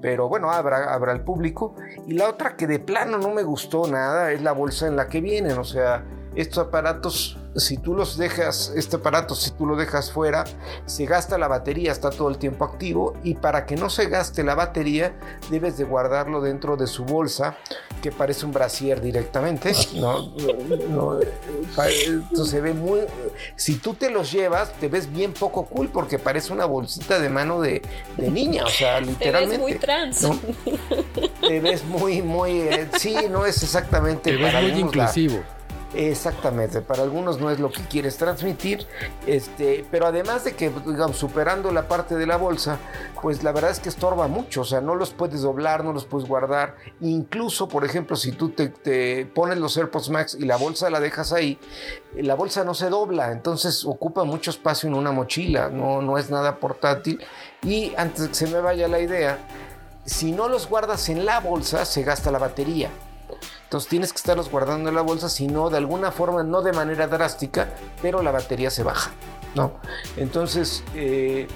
[0.00, 1.76] Pero bueno, habrá, habrá el público.
[2.08, 5.06] Y la otra que de plano no me gustó nada es la bolsa en la
[5.06, 5.58] que vienen.
[5.58, 6.04] O sea,
[6.34, 10.44] estos aparatos, si tú los dejas, este aparato, si tú lo dejas fuera,
[10.86, 14.44] se gasta la batería, está todo el tiempo activo y para que no se gaste
[14.44, 15.14] la batería,
[15.50, 17.56] debes de guardarlo dentro de su bolsa,
[18.02, 20.28] que parece un brasier directamente, ¿no?
[20.90, 21.20] no,
[22.44, 23.00] se ve muy...
[23.56, 27.28] Si tú te los llevas, te ves bien poco cool porque parece una bolsita de
[27.28, 27.82] mano de,
[28.16, 29.28] de niña, o sea, literalmente.
[29.38, 30.22] Te ves muy trans.
[30.22, 30.38] ¿no?
[31.46, 32.60] Te ves muy, muy...
[32.60, 34.32] Eh, sí, no es exactamente...
[34.32, 35.36] Te ves muy inclusivo.
[35.36, 35.57] La,
[35.94, 38.86] Exactamente, para algunos no es lo que quieres transmitir,
[39.26, 42.78] este, pero además de que, digamos, superando la parte de la bolsa,
[43.22, 46.04] pues la verdad es que estorba mucho, o sea, no los puedes doblar, no los
[46.04, 50.56] puedes guardar, incluso, por ejemplo, si tú te, te pones los AirPods Max y la
[50.56, 51.58] bolsa la dejas ahí,
[52.14, 56.28] la bolsa no se dobla, entonces ocupa mucho espacio en una mochila, no, no es
[56.28, 57.24] nada portátil,
[57.62, 59.38] y antes de que se me vaya la idea,
[60.04, 62.90] si no los guardas en la bolsa, se gasta la batería.
[63.68, 66.72] Entonces tienes que estarlos guardando en la bolsa, si no, de alguna forma, no de
[66.72, 67.68] manera drástica,
[68.00, 69.10] pero la batería se baja,
[69.54, 69.72] ¿no?
[70.16, 71.46] Entonces, eh,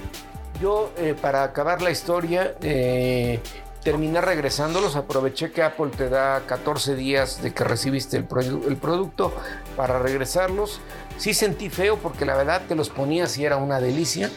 [0.61, 3.41] yo eh, para acabar la historia, eh,
[3.83, 8.27] terminé regresándolos, aproveché que Apple te da 14 días de que recibiste el,
[8.69, 9.33] el, producto
[9.75, 10.83] para regresarlos.
[11.17, 14.31] Sí sentí feo porque la verdad te los ponías y era una delicia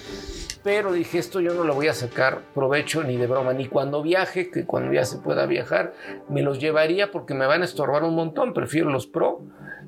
[0.66, 4.02] pero dije, esto yo no lo voy a sacar provecho ni de broma, ni cuando
[4.02, 5.94] viaje, que cuando ya se pueda viajar,
[6.28, 9.44] me los llevaría porque me van a estorbar un montón, prefiero los Pro,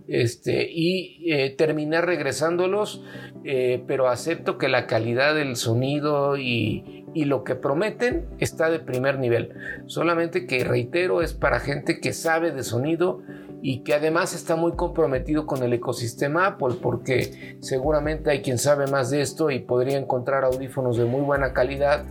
[0.07, 3.03] este, y eh, terminé regresándolos,
[3.43, 8.77] eh, pero acepto que la calidad del sonido y, y lo que prometen está de
[8.77, 9.55] primer nivel,
[9.87, 13.23] solamente que reitero, es para gente que sabe de sonido,
[13.61, 18.87] y que además está muy comprometido con el ecosistema Apple porque seguramente hay quien sabe
[18.87, 22.05] más de esto y podría encontrar audífonos de muy buena calidad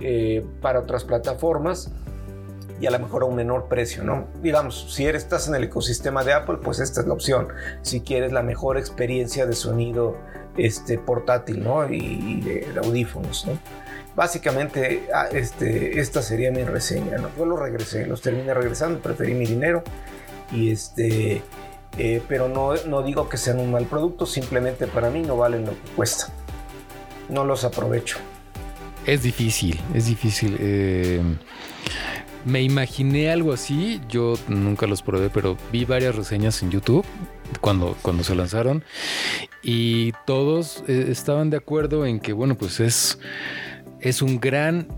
[0.00, 1.92] eh, para otras plataformas
[2.80, 4.28] y a lo mejor a un menor precio, ¿no?
[4.40, 7.48] Digamos, si eres, estás en el ecosistema de Apple, pues esta es la opción.
[7.82, 10.16] Si quieres la mejor experiencia de sonido
[10.56, 11.88] este, portátil, ¿no?
[11.90, 13.58] Y, de, audífonos, ¿no?
[14.14, 17.30] Básicamente, ah, este, esta sería mi reseña, ¿no?
[17.36, 19.82] Yo los regresé, los terminé regresando, preferí mi dinero
[20.52, 21.42] y este...
[21.96, 25.64] Eh, pero no, no digo que sean un mal producto, simplemente para mí no valen
[25.64, 26.32] lo que cuesta.
[27.28, 28.18] No los aprovecho.
[29.04, 30.56] Es difícil, es difícil.
[30.60, 31.20] Eh,
[32.44, 37.04] me imaginé algo así, yo nunca los probé, pero vi varias reseñas en YouTube
[37.60, 38.84] cuando, cuando se lanzaron
[39.62, 43.18] y todos eh, estaban de acuerdo en que, bueno, pues es,
[44.00, 44.88] es un gran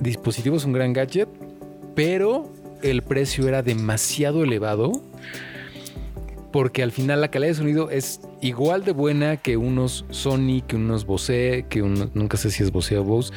[0.00, 1.28] dispositivo, es un gran gadget,
[1.94, 2.50] pero
[2.82, 4.92] el precio era demasiado elevado
[6.52, 10.76] porque al final la calidad de sonido es igual de buena que unos Sony, que
[10.76, 13.32] unos Bose, que nunca sé si es Bose o Bose,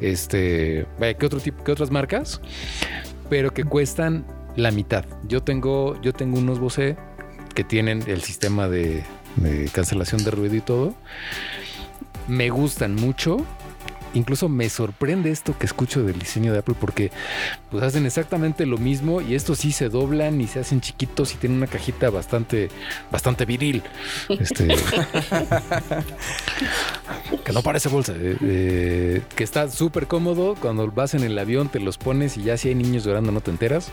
[0.00, 2.40] este, vaya, que otro tipo, que otras marcas,
[3.28, 4.24] pero que cuestan
[4.56, 5.04] la mitad.
[5.28, 6.96] Yo tengo, yo tengo unos Bose
[7.54, 9.04] que tienen el sistema de
[9.72, 10.94] cancelación de ruido y todo.
[12.26, 13.44] Me gustan mucho
[14.14, 17.10] incluso me sorprende esto que escucho del diseño de Apple porque
[17.70, 21.36] pues hacen exactamente lo mismo y estos sí se doblan y se hacen chiquitos y
[21.36, 22.70] tienen una cajita bastante,
[23.10, 23.82] bastante viril.
[24.28, 24.68] Este,
[27.44, 30.54] que no parece bolsa, eh, eh, que está súper cómodo.
[30.60, 33.40] Cuando vas en el avión te los pones y ya si hay niños llorando no
[33.40, 33.90] te enteras.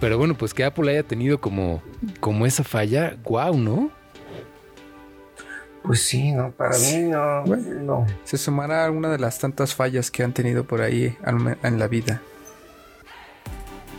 [0.00, 1.82] Pero bueno, pues que Apple haya tenido como,
[2.20, 3.90] como esa falla, wow, ¿no?
[5.84, 8.06] Pues sí, no, para mí no, no.
[8.24, 11.14] Se sumará a una de las tantas fallas que han tenido por ahí
[11.62, 12.22] en la vida.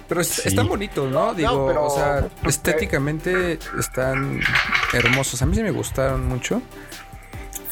[0.09, 1.35] Pero están bonitos, ¿no?
[1.35, 4.39] Digo, o sea, estéticamente están
[4.93, 5.43] hermosos.
[5.43, 6.61] A mí sí me gustaron mucho.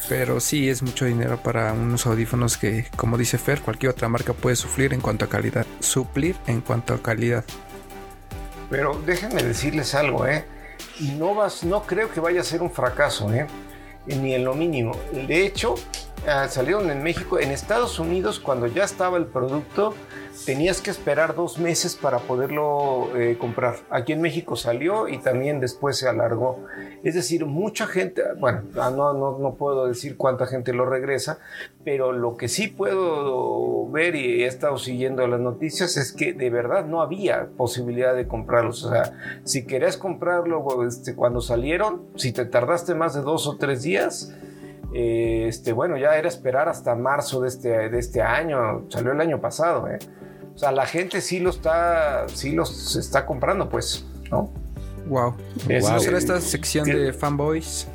[0.08, 4.32] Pero sí es mucho dinero para unos audífonos que, como dice Fer, cualquier otra marca
[4.32, 5.66] puede suplir en cuanto a calidad.
[5.80, 7.44] Suplir en cuanto a calidad.
[8.70, 10.44] Pero déjenme decirles algo, ¿eh?
[11.18, 13.46] No, vas, no creo que vaya a ser un fracaso, ¿eh?
[14.06, 14.96] Ni en lo mínimo.
[15.12, 15.74] De hecho,
[16.26, 19.94] ah, salieron en México, en Estados Unidos, cuando ya estaba el producto,
[20.46, 23.76] tenías que esperar dos meses para poderlo eh, comprar.
[23.90, 26.64] Aquí en México salió y también después se alargó.
[27.02, 31.38] Es decir, mucha gente, bueno, ah, no, no, no puedo decir cuánta gente lo regresa,
[31.84, 36.50] pero lo que sí puedo ver y he estado siguiendo las noticias es que de
[36.50, 38.84] verdad no había posibilidad de comprarlos.
[38.84, 43.56] O sea, si querías comprarlo este, cuando salieron, si te tardaste más de dos o
[43.56, 44.34] tres días,
[44.94, 49.40] este, bueno, ya era esperar hasta marzo de este, de este año, salió el año
[49.40, 49.98] pasado, ¿eh?
[50.54, 54.52] O sea, la gente sí lo está, sí los está comprando, pues, ¿no?
[55.06, 55.34] Wow.
[55.68, 57.88] ¿No será esta sección de fanboys?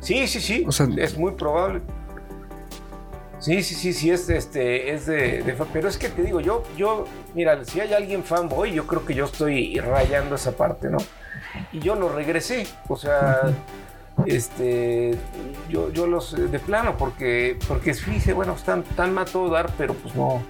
[0.00, 0.66] Sí, sí, sí.
[0.96, 1.82] es muy probable.
[3.38, 7.04] Sí, sí, sí, sí, es, este, es de, Pero es que te digo, yo, yo,
[7.34, 10.96] mira, si hay alguien fanboy, yo creo que yo estoy rayando esa parte, ¿no?
[11.70, 13.42] Y yo lo regresé, o sea,
[14.26, 15.16] este,
[15.68, 19.94] yo, yo los, de plano, porque, porque fíjese, bueno, están tan mal todo dar, pero
[19.94, 20.42] pues no,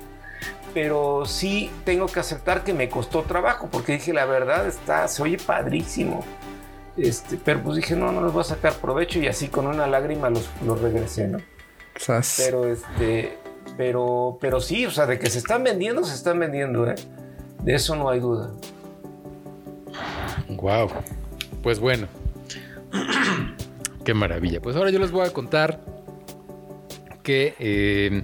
[0.75, 5.23] pero sí tengo que aceptar que me costó trabajo, porque dije, la verdad, está, se
[5.23, 6.25] oye padrísimo.
[6.97, 9.87] Este, pero pues dije, no, no los voy a sacar provecho y así con una
[9.87, 11.39] lágrima los, los regresé, ¿no?
[12.37, 13.39] Pero este,
[13.77, 16.95] pero, pero sí, o sea, de que se están vendiendo, se están vendiendo, ¿eh?
[17.63, 18.51] De eso no hay duda.
[20.49, 20.91] Wow.
[21.63, 22.07] Pues bueno.
[24.05, 24.61] Qué maravilla.
[24.61, 25.81] Pues ahora yo les voy a contar
[27.23, 28.23] que eh,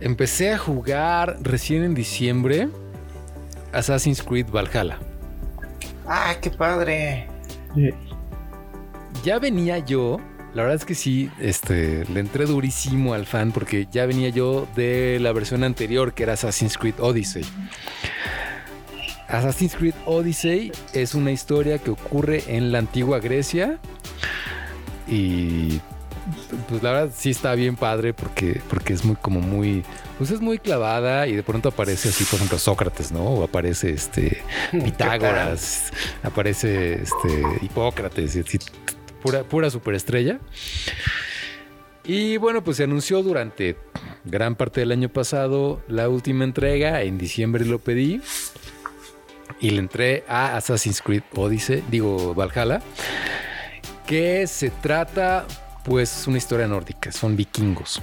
[0.00, 2.68] empecé a jugar recién en diciembre
[3.72, 4.98] Assassin's Creed Valhalla.
[6.06, 7.28] ¡Ah, qué padre!
[9.22, 10.18] Ya venía yo,
[10.54, 14.66] la verdad es que sí, este, le entré durísimo al fan porque ya venía yo
[14.74, 17.44] de la versión anterior que era Assassin's Creed Odyssey.
[19.30, 23.78] Assassin's Creed Odyssey es una historia que ocurre en la antigua Grecia
[25.06, 25.80] y
[26.68, 29.84] pues la verdad sí está bien padre porque, porque es muy como muy,
[30.18, 33.22] pues es muy clavada y de pronto aparece así, por ejemplo, Sócrates, ¿no?
[33.22, 38.44] O aparece este Pitágoras, aparece este Hipócrates, y,
[39.22, 40.38] pura, pura superestrella.
[42.04, 43.76] Y bueno, pues se anunció durante
[44.24, 48.20] gran parte del año pasado la última entrega, en diciembre lo pedí
[49.60, 52.80] y le entré a Assassin's Creed Odyssey, digo Valhalla,
[54.06, 55.46] que se trata
[55.84, 58.02] pues una historia nórdica, son vikingos.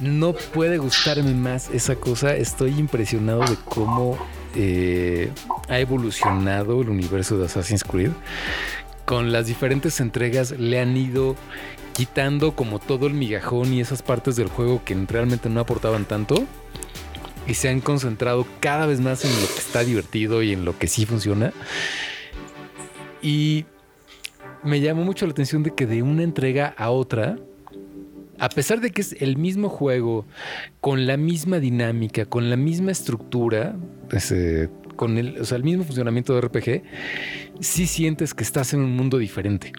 [0.00, 4.18] No puede gustarme más esa cosa, estoy impresionado de cómo
[4.54, 5.30] eh,
[5.68, 8.12] ha evolucionado el universo de Assassin's Creed
[9.04, 11.36] con las diferentes entregas le han ido
[11.92, 16.44] quitando como todo el migajón y esas partes del juego que realmente no aportaban tanto
[17.46, 20.78] y se han concentrado cada vez más en lo que está divertido y en lo
[20.78, 21.52] que sí funciona.
[23.22, 23.66] Y
[24.62, 27.38] me llamó mucho la atención de que de una entrega a otra,
[28.38, 30.26] a pesar de que es el mismo juego,
[30.80, 33.76] con la misma dinámica, con la misma estructura,
[34.10, 36.82] ese, con el, o sea, el mismo funcionamiento de RPG,
[37.60, 39.72] sí sientes que estás en un mundo diferente.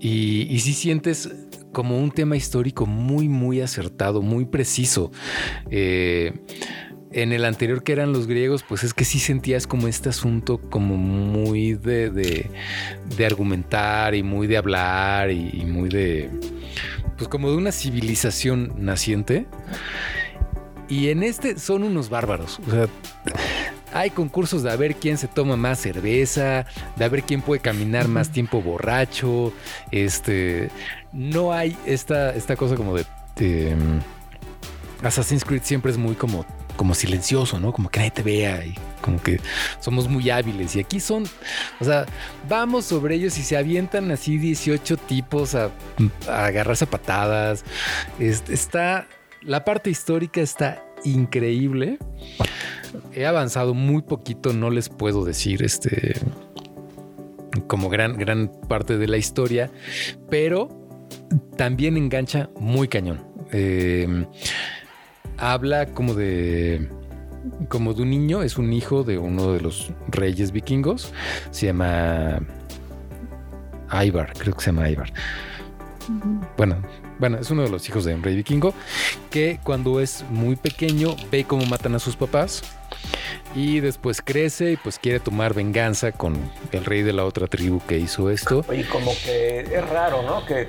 [0.00, 1.30] Y, y sí sientes
[1.72, 5.10] como un tema histórico muy, muy acertado, muy preciso.
[5.70, 6.32] Eh,
[7.12, 10.58] en el anterior que eran los griegos, pues es que sí sentías como este asunto
[10.58, 12.50] como muy de, de,
[13.16, 16.30] de argumentar y muy de hablar y, y, muy de,
[17.16, 19.46] pues como de una civilización naciente.
[20.88, 22.60] Y en este son unos bárbaros.
[22.66, 22.88] O sea,
[23.92, 26.66] hay concursos de a ver quién se toma más cerveza,
[26.96, 29.52] de a ver quién puede caminar más tiempo borracho.
[29.90, 30.70] Este,
[31.12, 33.04] no hay esta, esta cosa como de,
[33.36, 33.76] de
[35.02, 36.44] Assassin's Creed siempre es muy como
[36.76, 37.72] como silencioso, ¿no?
[37.72, 39.40] Como que nadie te vea y como que
[39.80, 40.74] somos muy hábiles.
[40.76, 41.24] Y aquí son,
[41.80, 42.06] o sea,
[42.48, 45.70] vamos sobre ellos y se avientan así 18 tipos a,
[46.28, 47.64] a agarrarse patadas.
[48.18, 49.06] Es, está,
[49.42, 51.98] la parte histórica está increíble.
[53.14, 56.14] He avanzado muy poquito, no les puedo decir este
[57.66, 59.70] como gran, gran parte de la historia,
[60.30, 60.81] pero
[61.56, 63.24] también engancha muy cañón.
[63.52, 64.26] Eh,
[65.38, 66.88] habla como de
[67.68, 71.12] como de un niño, es un hijo de uno de los reyes vikingos,
[71.50, 72.40] se llama
[73.90, 75.12] Ivar, creo que se llama Ivar.
[76.08, 76.48] Uh -huh.
[76.56, 76.82] Bueno,
[77.18, 78.74] bueno, es uno de los hijos de un rey vikingo
[79.30, 82.62] que cuando es muy pequeño ve cómo matan a sus papás
[83.54, 86.36] y después crece y pues quiere tomar venganza con
[86.72, 88.64] el rey de la otra tribu que hizo esto.
[88.68, 90.44] Oye, como que es raro, ¿no?
[90.46, 90.66] Que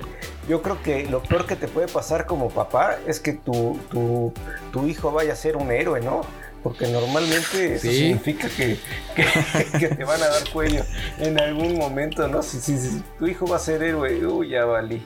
[0.48, 4.32] yo creo que lo peor que te puede pasar como papá es que tu, tu,
[4.72, 6.22] tu hijo vaya a ser un héroe, ¿no?
[6.62, 7.94] Porque normalmente eso sí.
[7.94, 8.78] significa que,
[9.14, 10.82] que, que, te van a dar cuello
[11.18, 12.42] en algún momento, ¿no?
[12.42, 15.02] Si, si, si tu hijo va a ser héroe, uy, ya valí.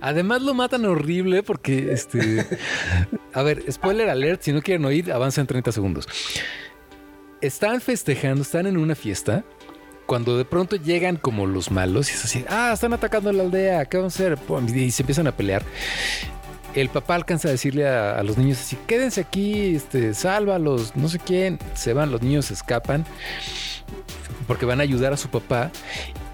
[0.00, 2.46] Además lo matan horrible porque, este...
[3.32, 6.08] a ver, spoiler alert, si no quieren oír, avanza en 30 segundos.
[7.40, 9.44] Están festejando, están en una fiesta,
[10.08, 13.84] cuando de pronto llegan como los malos y es así, ah, están atacando la aldea,
[13.84, 14.38] ¿qué vamos a hacer?
[14.74, 15.62] Y se empiezan a pelear.
[16.74, 21.18] El papá alcanza a decirle a, los niños así, quédense aquí, este, sálvalos, no sé
[21.18, 21.58] quién.
[21.74, 23.04] Se van, los niños escapan
[24.46, 25.70] porque van a ayudar a su papá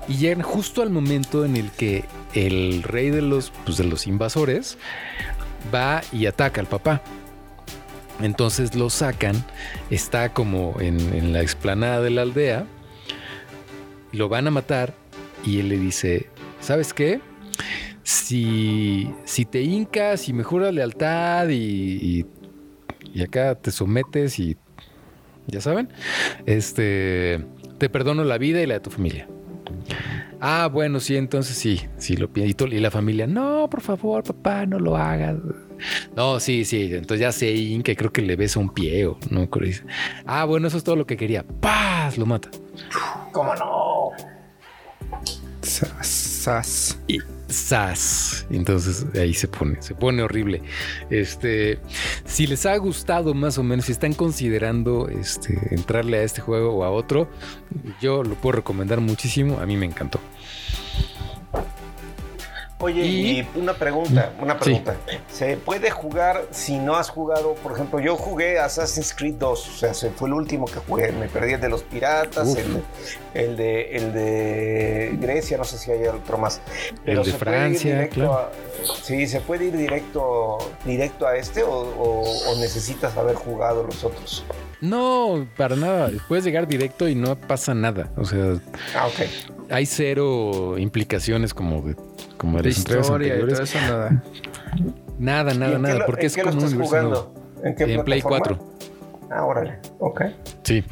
[0.06, 4.06] y llegan justo al momento en el que el rey de los, pues de los
[4.06, 4.78] invasores
[5.74, 7.02] va y ataca al papá.
[8.20, 9.44] Entonces lo sacan,
[9.90, 12.66] está como en, la explanada de la aldea,
[14.14, 14.94] lo van a matar
[15.44, 16.28] y él le dice,
[16.60, 17.20] ¿sabes qué?
[18.02, 22.26] Si, si te hincas y me juras lealtad y,
[23.12, 24.56] y, acá te sometes y
[25.46, 25.88] ya saben,
[26.46, 27.44] este,
[27.78, 29.28] te perdono la vida y la de tu familia.
[30.40, 32.66] Ah, bueno, sí, entonces sí, sí lo pido.
[32.66, 35.36] Y la familia, no, por favor, papá, no lo hagas.
[36.14, 36.90] No, sí, sí.
[36.92, 39.48] Entonces ya sé que creo que le besa un pie o no.
[40.26, 41.44] Ah, bueno, eso es todo lo que quería.
[41.60, 42.18] ¡Paz!
[42.18, 42.50] Lo mata.
[43.32, 43.93] ¿Cómo no?
[45.64, 46.98] Sas.
[47.08, 48.46] Y sas.
[48.50, 50.62] Entonces ahí se pone, se pone horrible.
[51.10, 51.78] Este,
[52.24, 56.74] si les ha gustado más o menos, si están considerando este, entrarle a este juego
[56.74, 57.28] o a otro,
[58.00, 59.58] yo lo puedo recomendar muchísimo.
[59.60, 60.20] A mí me encantó.
[62.84, 64.94] Oye, y, y una pregunta, una pregunta.
[65.08, 65.16] Sí.
[65.28, 67.54] ¿Se puede jugar si no has jugado?
[67.54, 71.10] Por ejemplo, yo jugué Assassin's Creed 2, o sea, se fue el último que jugué.
[71.12, 72.82] Me perdí el de los piratas, el,
[73.32, 76.60] el, de, el de Grecia, no sé si hay otro más.
[77.06, 78.34] Pero el de Francia, claro.
[78.34, 78.50] A,
[79.02, 84.04] sí, ¿se puede ir directo, directo a este o, o, o necesitas haber jugado los
[84.04, 84.44] otros?
[84.82, 86.10] No, para nada.
[86.28, 88.10] Puedes llegar directo y no pasa nada.
[88.18, 88.58] O sea,
[88.94, 89.30] ah, okay.
[89.70, 91.96] hay cero implicaciones como de,
[92.44, 94.22] como de, de historia y todo eso, nada.
[95.18, 95.98] Nada, nada, nada.
[96.00, 97.34] Lo, porque es como un universo nuevo.
[97.62, 98.58] ¿En, qué en Play 4.
[99.30, 99.78] Ah, órale.
[99.98, 100.22] Ok.
[100.62, 100.84] Sí.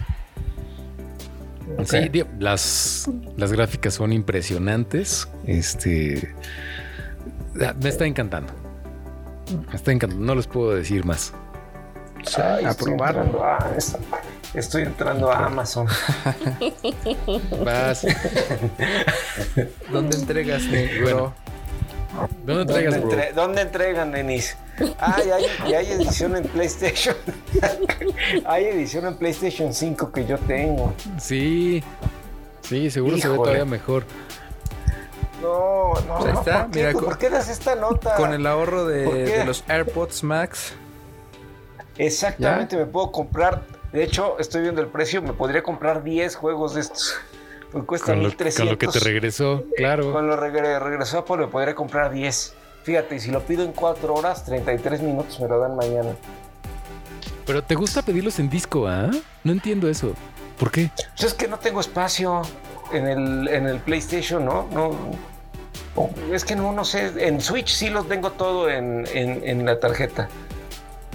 [1.79, 2.11] Okay.
[2.13, 5.29] Sí, las, las gráficas son impresionantes.
[5.47, 6.35] Este.
[7.55, 8.53] Me está encantando.
[9.69, 10.25] Me está encantando.
[10.25, 11.35] No les puedo decir más.
[12.39, 13.17] Ay, a probar.
[13.17, 13.59] Entrando a,
[14.55, 15.87] estoy entrando a Amazon.
[17.65, 18.07] Vas.
[19.91, 20.63] ¿Dónde entregas,
[21.03, 21.35] Bueno.
[22.45, 24.57] ¿Dónde entregas, ¿Dónde, entre, ¿Dónde entregan, Denis?
[24.99, 27.17] Ah, y hay, y hay edición en PlayStation.
[28.45, 30.93] hay edición en PlayStation 5 que yo tengo.
[31.19, 31.83] Sí.
[32.61, 34.05] Sí, seguro se ve todavía mejor.
[35.41, 38.15] No, no, Pues ahí está, ¿por qué, mira, ¿por qué das esta nota?
[38.15, 40.75] Con el ahorro de los AirPods Max.
[41.99, 43.63] Exactamente, me puedo comprar.
[43.93, 47.15] De hecho, estoy viendo el precio, me podría comprar 10 juegos de estos.
[47.75, 48.57] Me cuesta Con lo, 1300.
[48.67, 50.13] con lo que te regresó, claro.
[50.13, 52.55] Con lo regre- regresó Apple me podría comprar 10.
[52.85, 56.11] Fíjate, si lo pido en 4 horas, 33 minutos me lo dan mañana.
[57.47, 59.11] Pero te gusta pedirlos en disco, ¿ah?
[59.45, 60.13] No entiendo eso.
[60.59, 60.91] ¿Por qué?
[61.17, 62.43] Pues es que no tengo espacio
[62.93, 64.69] en el, en el PlayStation, ¿no?
[64.73, 64.97] No.
[66.33, 67.13] Es que no, no sé.
[67.27, 70.29] En Switch sí los tengo todo en, en- en la tarjeta.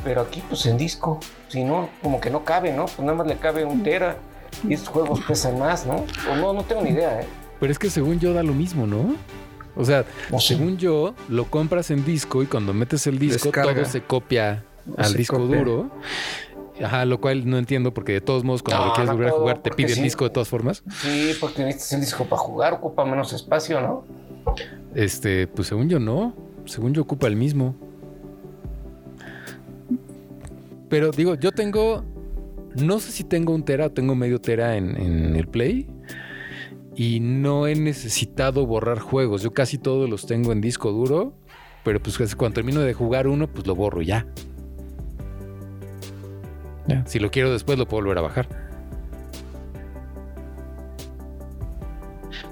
[0.03, 1.19] Pero aquí, pues en disco.
[1.49, 2.85] Si no, como que no cabe, ¿no?
[2.85, 4.17] Pues nada más le cabe un tera.
[4.67, 6.05] Y estos juegos pesan más, ¿no?
[6.31, 7.25] O no, no tengo ni idea, ¿eh?
[7.59, 9.15] Pero es que según yo da lo mismo, ¿no?
[9.75, 10.55] O sea, No sé.
[10.55, 13.73] según yo, lo compras en disco y cuando metes el disco, Descarga.
[13.75, 14.63] todo se copia
[14.97, 15.57] al Se disco copia.
[15.59, 15.89] duro.
[16.83, 19.29] Ajá, lo cual no entiendo porque de todos modos cuando No, lo quieres no volver
[19.33, 20.83] a jugar te pide el disco de todas formas.
[21.01, 24.05] Sí, porque necesitas el disco para jugar, ocupa menos espacio, ¿no?
[24.95, 26.35] Este, pues según yo no.
[26.65, 27.75] Según yo ocupa el mismo.
[30.89, 32.03] Pero digo, yo tengo.
[32.75, 35.87] No sé si tengo un tera o tengo medio tera en, en el Play.
[36.95, 39.41] Y no he necesitado borrar juegos.
[39.43, 41.33] Yo casi todos los tengo en disco duro.
[41.83, 44.25] Pero pues cuando termino de jugar uno, pues lo borro ya.
[47.05, 48.47] Si lo quiero después, lo puedo volver a bajar.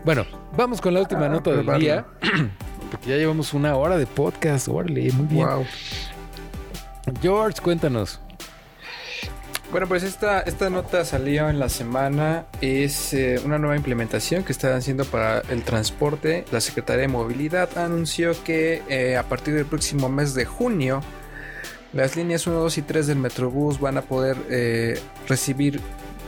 [0.04, 0.26] Bueno,
[0.56, 2.06] vamos con la última Ah, nota del día.
[2.92, 4.68] Porque ya llevamos una hora de podcast.
[4.68, 5.48] Órale, muy bien.
[5.48, 5.66] Wow.
[7.22, 8.22] George, cuéntanos.
[9.76, 12.46] Bueno, pues esta, esta nota salió en la semana.
[12.62, 16.46] Es eh, una nueva implementación que están haciendo para el transporte.
[16.54, 21.02] La Secretaría de Movilidad anunció que eh, a partir del próximo mes de junio,
[21.92, 24.98] las líneas 1, 2 y 3 del Metrobús van a poder eh,
[25.28, 25.82] recibir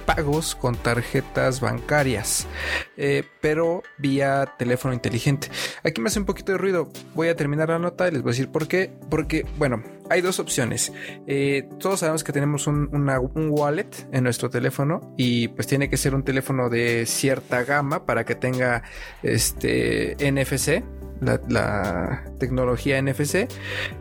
[0.07, 2.47] pagos con tarjetas bancarias,
[2.95, 5.49] eh, pero vía teléfono inteligente.
[5.83, 6.89] Aquí me hace un poquito de ruido.
[7.13, 8.89] Voy a terminar la nota y les voy a decir por qué.
[9.09, 10.93] Porque, bueno, hay dos opciones.
[11.27, 15.97] Eh, todos sabemos que tenemos un, un wallet en nuestro teléfono y pues tiene que
[15.97, 18.83] ser un teléfono de cierta gama para que tenga
[19.23, 20.83] este NFC.
[21.21, 23.47] La, tecnología NFC.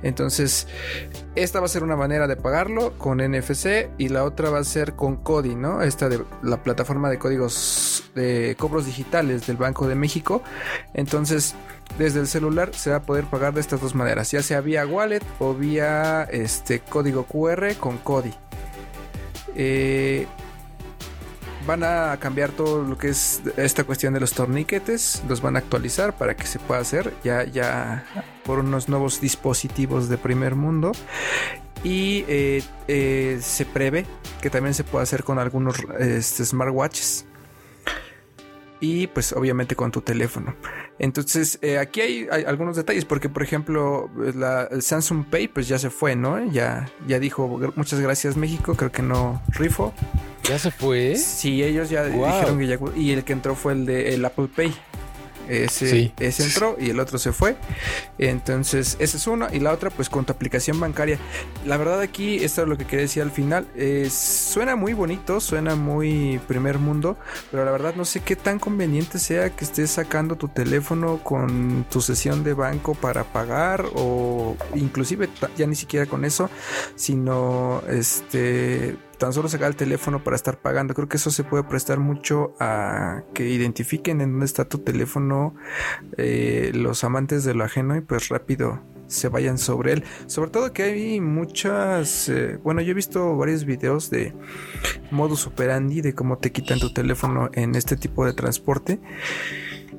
[0.03, 0.67] Entonces,
[1.35, 4.65] esta va a ser una manera de pagarlo con NFC y la otra va a
[4.65, 5.83] ser con Cody, ¿no?
[5.83, 10.43] Esta de la plataforma de códigos de cobros digitales del Banco de México.
[10.93, 11.55] Entonces,
[11.99, 14.87] desde el celular se va a poder pagar de estas dos maneras, ya sea vía
[14.87, 18.35] wallet o vía este código QR con Cody.
[19.55, 20.27] Eh,
[21.67, 25.59] van a cambiar todo lo que es esta cuestión de los torniquetes, los van a
[25.59, 28.05] actualizar para que se pueda hacer ya, ya
[28.45, 30.93] por unos nuevos dispositivos de primer mundo.
[31.85, 34.07] Y eh, eh, se prevé
[34.41, 37.27] que también se pueda hacer con algunos este, smartwatches.
[38.79, 40.55] Y pues obviamente con tu teléfono.
[40.99, 45.91] Entonces eh, aquí hay, algunos detalles porque por ejemplo la, Samsung Pay pues ya se
[45.91, 46.45] fue, ¿no?
[46.53, 49.95] Ya, ya dijo muchas gracias México, creo que no rifo.
[50.49, 51.17] ¿Ya se fue?
[51.17, 52.27] Sí, ellos ya Wow.
[52.27, 52.79] dijeron que ya...
[52.97, 54.75] Y el que entró fue el de el Apple Pay.
[55.49, 56.13] Ese, Sí.
[56.19, 57.57] ese entró y el otro se fue.
[58.19, 59.55] Entonces, esa es una.
[59.55, 61.19] Y la otra, pues con tu aplicación bancaria.
[61.65, 63.65] La verdad aquí, esto es lo que quería decir al final.
[64.11, 67.17] suena muy bonito, suena muy primer mundo.
[67.53, 71.87] Pero la verdad no sé qué tan conveniente sea que estés sacando tu teléfono con
[71.93, 73.85] tu sesión de banco para pagar.
[73.95, 76.51] O inclusive ya ni siquiera con eso.
[76.97, 80.95] Sino este tan solo sacar el teléfono para estar pagando.
[80.95, 85.55] Creo que eso se puede prestar mucho a que identifiquen en dónde está tu teléfono
[86.17, 90.05] eh, los amantes de lo ajeno y pues rápido se vayan sobre él.
[90.27, 94.35] Sobre todo que hay muchas, eh, bueno, yo he visto varios videos de
[95.11, 99.01] modus operandi de cómo te quitan tu teléfono en este tipo de transporte.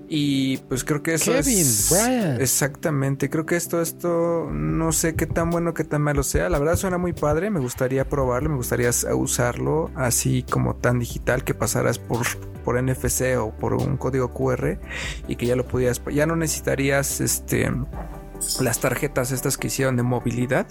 [0.09, 2.41] Y pues creo que eso Kevin, es Brian.
[2.41, 3.29] exactamente.
[3.29, 6.49] Creo que esto, esto no sé qué tan bueno, qué tan malo sea.
[6.49, 7.49] La verdad suena muy padre.
[7.49, 12.25] Me gustaría probarlo, me gustaría usarlo así como tan digital que pasaras por,
[12.63, 14.79] por NFC o por un código QR
[15.27, 17.69] y que ya lo pudieras, ya no necesitarías este
[18.61, 20.67] las tarjetas estas que hicieron de movilidad.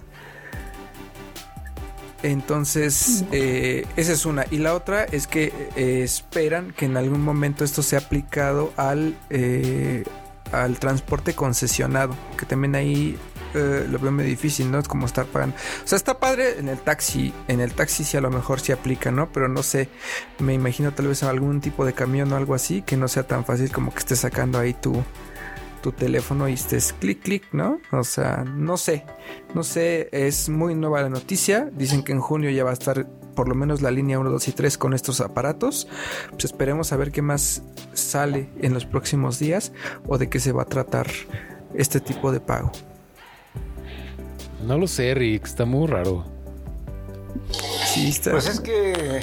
[2.23, 4.45] Entonces, eh, esa es una.
[4.51, 9.17] Y la otra es que eh, esperan que en algún momento esto sea aplicado al,
[9.31, 10.05] eh,
[10.53, 12.17] al transporte concesionado.
[12.39, 13.19] Que también ahí
[13.55, 14.79] eh, lo veo muy difícil, ¿no?
[14.79, 15.57] Es como estar pagando.
[15.57, 17.33] O sea, está padre en el taxi.
[17.49, 19.31] En el taxi sí a lo mejor sí aplica, ¿no?
[19.33, 19.89] Pero no sé.
[20.39, 23.27] Me imagino tal vez en algún tipo de camión o algo así que no sea
[23.27, 25.03] tan fácil como que estés sacando ahí tu,
[25.87, 27.79] tu teléfono y estés clic, clic, ¿no?
[27.93, 29.05] O sea, no sé,
[29.55, 31.71] no sé, es muy nueva la noticia.
[31.73, 33.07] Dicen que en junio ya va a estar
[33.37, 35.87] por lo menos la línea 1, 2 y 3 con estos aparatos.
[36.31, 39.71] Pues esperemos a ver qué más sale en los próximos días
[40.09, 41.07] o de qué se va a tratar
[41.73, 42.73] este tipo de pago.
[44.67, 46.25] No lo sé, Rick, está muy raro.
[47.85, 48.33] Sí, está.
[48.33, 49.23] Pues es que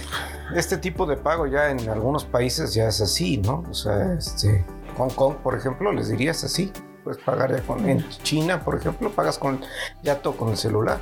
[0.56, 3.66] este tipo de pago ya en algunos países ya es así, ¿no?
[3.70, 6.72] O sea, este, Hong Kong, por ejemplo, les dirías así.
[7.04, 9.60] Puedes pagar ya con, en China, por ejemplo, pagas con
[10.04, 11.00] ya todo con el celular.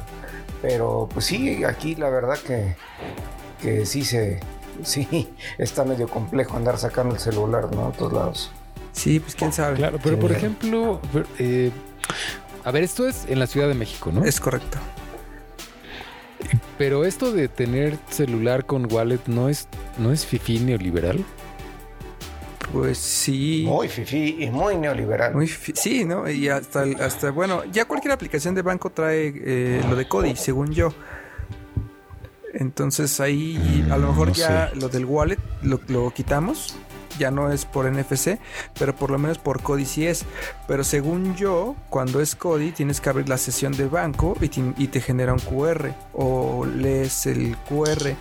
[0.61, 2.75] Pero pues sí, aquí la verdad que,
[3.61, 4.39] que sí se,
[4.83, 7.87] sí, está medio complejo andar sacando el celular, ¿no?
[7.87, 8.51] A todos lados.
[8.93, 9.77] Sí, pues quién sabe.
[9.77, 10.21] Claro, pero Sí.
[10.21, 10.99] por ejemplo,
[11.39, 11.71] eh,
[12.63, 14.23] a ver, esto es en la Ciudad de México, ¿no?
[14.25, 14.77] Es correcto.
[16.77, 19.67] Pero esto de tener celular con wallet no es,
[19.99, 21.23] no es fifi neoliberal.
[22.71, 23.65] Pues sí.
[23.67, 25.33] Muy fifi y muy neoliberal.
[25.33, 26.29] Muy sí, ¿no?
[26.29, 30.71] Y hasta, hasta, bueno, ya cualquier aplicación de banco trae eh, lo de Cody, según
[30.71, 30.93] yo.
[32.53, 36.75] Entonces ahí a lo mejor no ya lo del wallet lo, lo quitamos.
[37.17, 38.39] Ya no es por NFC,
[38.77, 40.25] pero por lo menos por Cody sí es.
[40.67, 44.73] Pero según yo, cuando es Cody, tienes que abrir la sesión de banco y te,
[44.77, 45.93] y te genera un QR.
[46.13, 48.15] O lees el QR.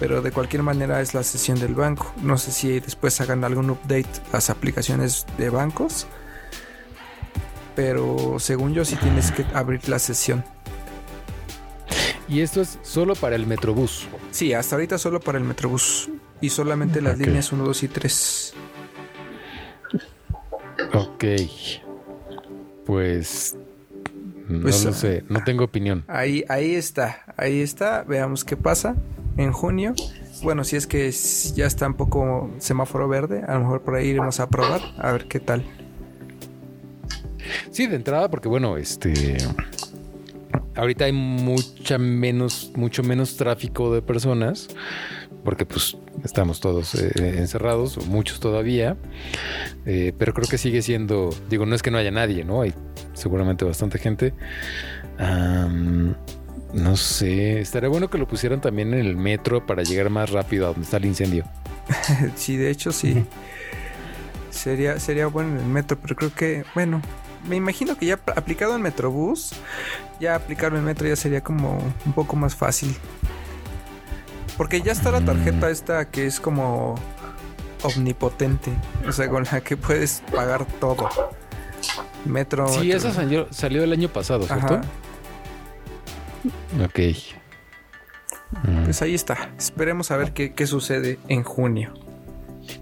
[0.00, 2.12] Pero de cualquier manera es la sesión del banco.
[2.22, 6.06] No sé si después hagan algún update las aplicaciones de bancos.
[7.74, 10.44] Pero según yo sí tienes que abrir la sesión.
[12.28, 14.08] Y esto es solo para el Metrobús.
[14.30, 16.08] Sí, hasta ahorita solo para el Metrobús.
[16.42, 18.54] Y solamente las líneas 1, 2 y 3.
[20.92, 21.24] Ok.
[22.84, 23.56] Pues.
[24.48, 26.04] No Pues, lo sé, no tengo opinión.
[26.08, 28.02] Ahí, ahí está, ahí está.
[28.02, 28.96] Veamos qué pasa
[29.38, 29.94] en junio.
[30.42, 31.10] Bueno, si es que
[31.54, 35.12] ya está un poco semáforo verde, a lo mejor por ahí iremos a probar, a
[35.12, 35.64] ver qué tal.
[37.70, 39.38] Sí, de entrada, porque bueno, este.
[40.74, 44.68] Ahorita hay mucha menos, mucho menos tráfico de personas,
[45.44, 48.96] porque pues estamos todos eh, encerrados, o muchos todavía,
[49.86, 52.62] eh, pero creo que sigue siendo, digo, no es que no haya nadie, ¿no?
[52.62, 52.74] Hay
[53.14, 54.34] seguramente bastante gente.
[56.74, 60.64] No sé, estaría bueno que lo pusieran también en el metro para llegar más rápido
[60.64, 61.44] a donde está el incendio.
[62.36, 63.24] Sí, de hecho sí.
[64.50, 67.02] Sería, sería bueno en el metro, pero creo que, bueno,
[67.48, 69.52] me imagino que ya pl- aplicado en Metrobús,
[70.20, 72.94] ya aplicarlo en metro ya sería como un poco más fácil.
[74.62, 76.94] Porque ya está la tarjeta esta que es como
[77.82, 78.70] omnipotente,
[79.04, 81.08] o sea, con la que puedes pagar todo.
[82.24, 82.68] Metro.
[82.68, 82.96] Sí, metro.
[82.96, 84.74] esa salió, salió el año pasado, ¿cierto?
[84.74, 84.82] Ajá.
[86.84, 87.00] Ok.
[88.62, 88.84] Mm.
[88.84, 89.50] Pues ahí está.
[89.58, 91.92] Esperemos a ver qué, qué sucede en junio.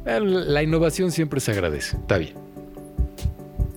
[0.04, 1.96] La innovación siempre se agradece.
[1.96, 2.34] Está bien.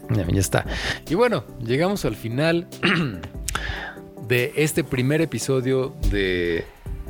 [0.10, 0.66] Ya, ya está.
[1.10, 2.68] Y bueno, llegamos al final
[4.28, 6.66] de este primer episodio de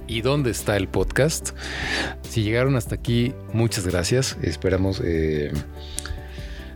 [0.08, 1.52] ¿Y dónde está el podcast?
[2.22, 4.38] Si llegaron hasta aquí, muchas gracias.
[4.42, 5.52] Esperamos, eh,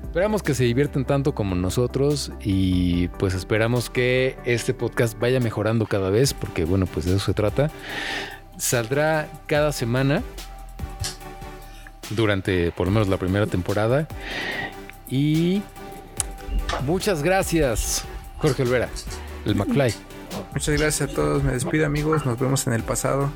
[0.03, 5.85] esperamos que se diviertan tanto como nosotros y pues esperamos que este podcast vaya mejorando
[5.85, 7.69] cada vez porque bueno, pues de eso se trata.
[8.57, 10.23] Saldrá cada semana
[12.11, 14.07] durante por lo menos la primera temporada.
[15.09, 15.61] Y
[16.85, 18.05] muchas gracias,
[18.37, 18.89] Jorge Olvera,
[19.45, 20.06] el McFly.
[20.53, 21.43] Muchas gracias a todos.
[21.43, 22.25] Me despido, amigos.
[22.25, 23.31] Nos vemos en el pasado.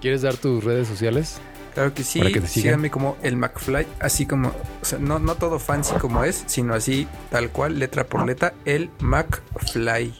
[0.00, 1.40] ¿Quieres dar tus redes sociales?
[1.74, 2.18] Claro que sí.
[2.18, 2.40] Para que.
[2.46, 6.74] Síganme como el McFly, así como, o sea, no, no todo fancy como es, sino
[6.74, 10.14] así, tal cual, letra por letra, el McFly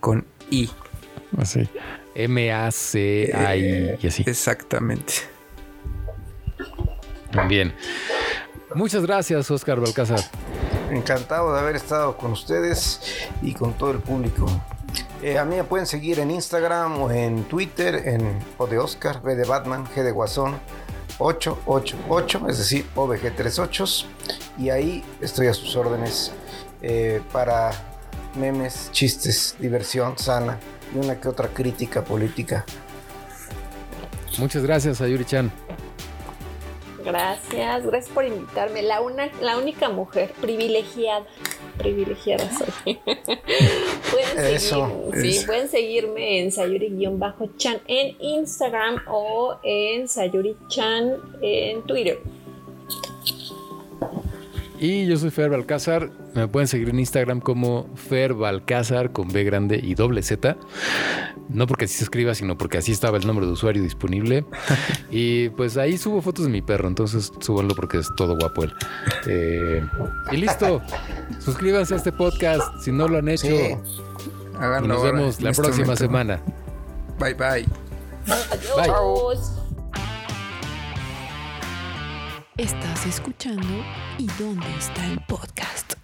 [0.00, 0.70] con I.
[1.36, 1.68] Así.
[2.14, 4.24] M-A-C-A-I y así.
[4.26, 5.14] Exactamente.
[7.48, 7.74] Bien.
[8.74, 10.20] Muchas gracias, Oscar Balcázar.
[10.90, 13.00] Encantado de haber estado con ustedes
[13.42, 14.46] y con todo el público.
[15.22, 19.22] Eh, a mí me pueden seguir en Instagram o en Twitter, en O de Oscar,
[19.22, 20.58] B de Batman, G de Guasón,
[21.18, 24.06] 888, es decir, OBG38.
[24.58, 26.32] Y ahí estoy a sus órdenes
[26.82, 27.70] eh, para
[28.36, 30.58] memes, chistes, diversión sana
[30.94, 32.64] y una que otra crítica política.
[34.38, 35.50] Muchas gracias, Ayuri Chan.
[37.04, 38.82] Gracias, gracias por invitarme.
[38.82, 41.24] La, una, la única mujer privilegiada.
[41.76, 42.94] Privilegiada soy.
[43.04, 45.46] pueden, Eso, seguir- sí, eso.
[45.46, 52.20] pueden seguirme en Sayuri-chan en Instagram o en Sayuri-chan en Twitter.
[54.78, 56.10] Y yo soy Fer Balcázar.
[56.34, 60.56] Me pueden seguir en Instagram como Fer Balcázar con B grande y doble Z.
[61.48, 64.44] No porque así se escriba, sino porque así estaba el nombre de usuario disponible.
[65.10, 68.74] y pues ahí subo fotos de mi perro, entonces súbanlo porque es todo guapo él.
[69.26, 69.86] Eh,
[70.32, 70.82] y listo.
[71.38, 73.46] Suscríbanse a este podcast si no lo han hecho.
[73.46, 73.76] Sí.
[74.82, 75.96] Y nos vemos la este próxima momento.
[76.04, 76.42] semana.
[77.18, 77.66] Bye bye.
[78.78, 79.52] Adiós.
[82.56, 83.66] Estás escuchando
[84.18, 85.94] ¿Y dónde está el podcast?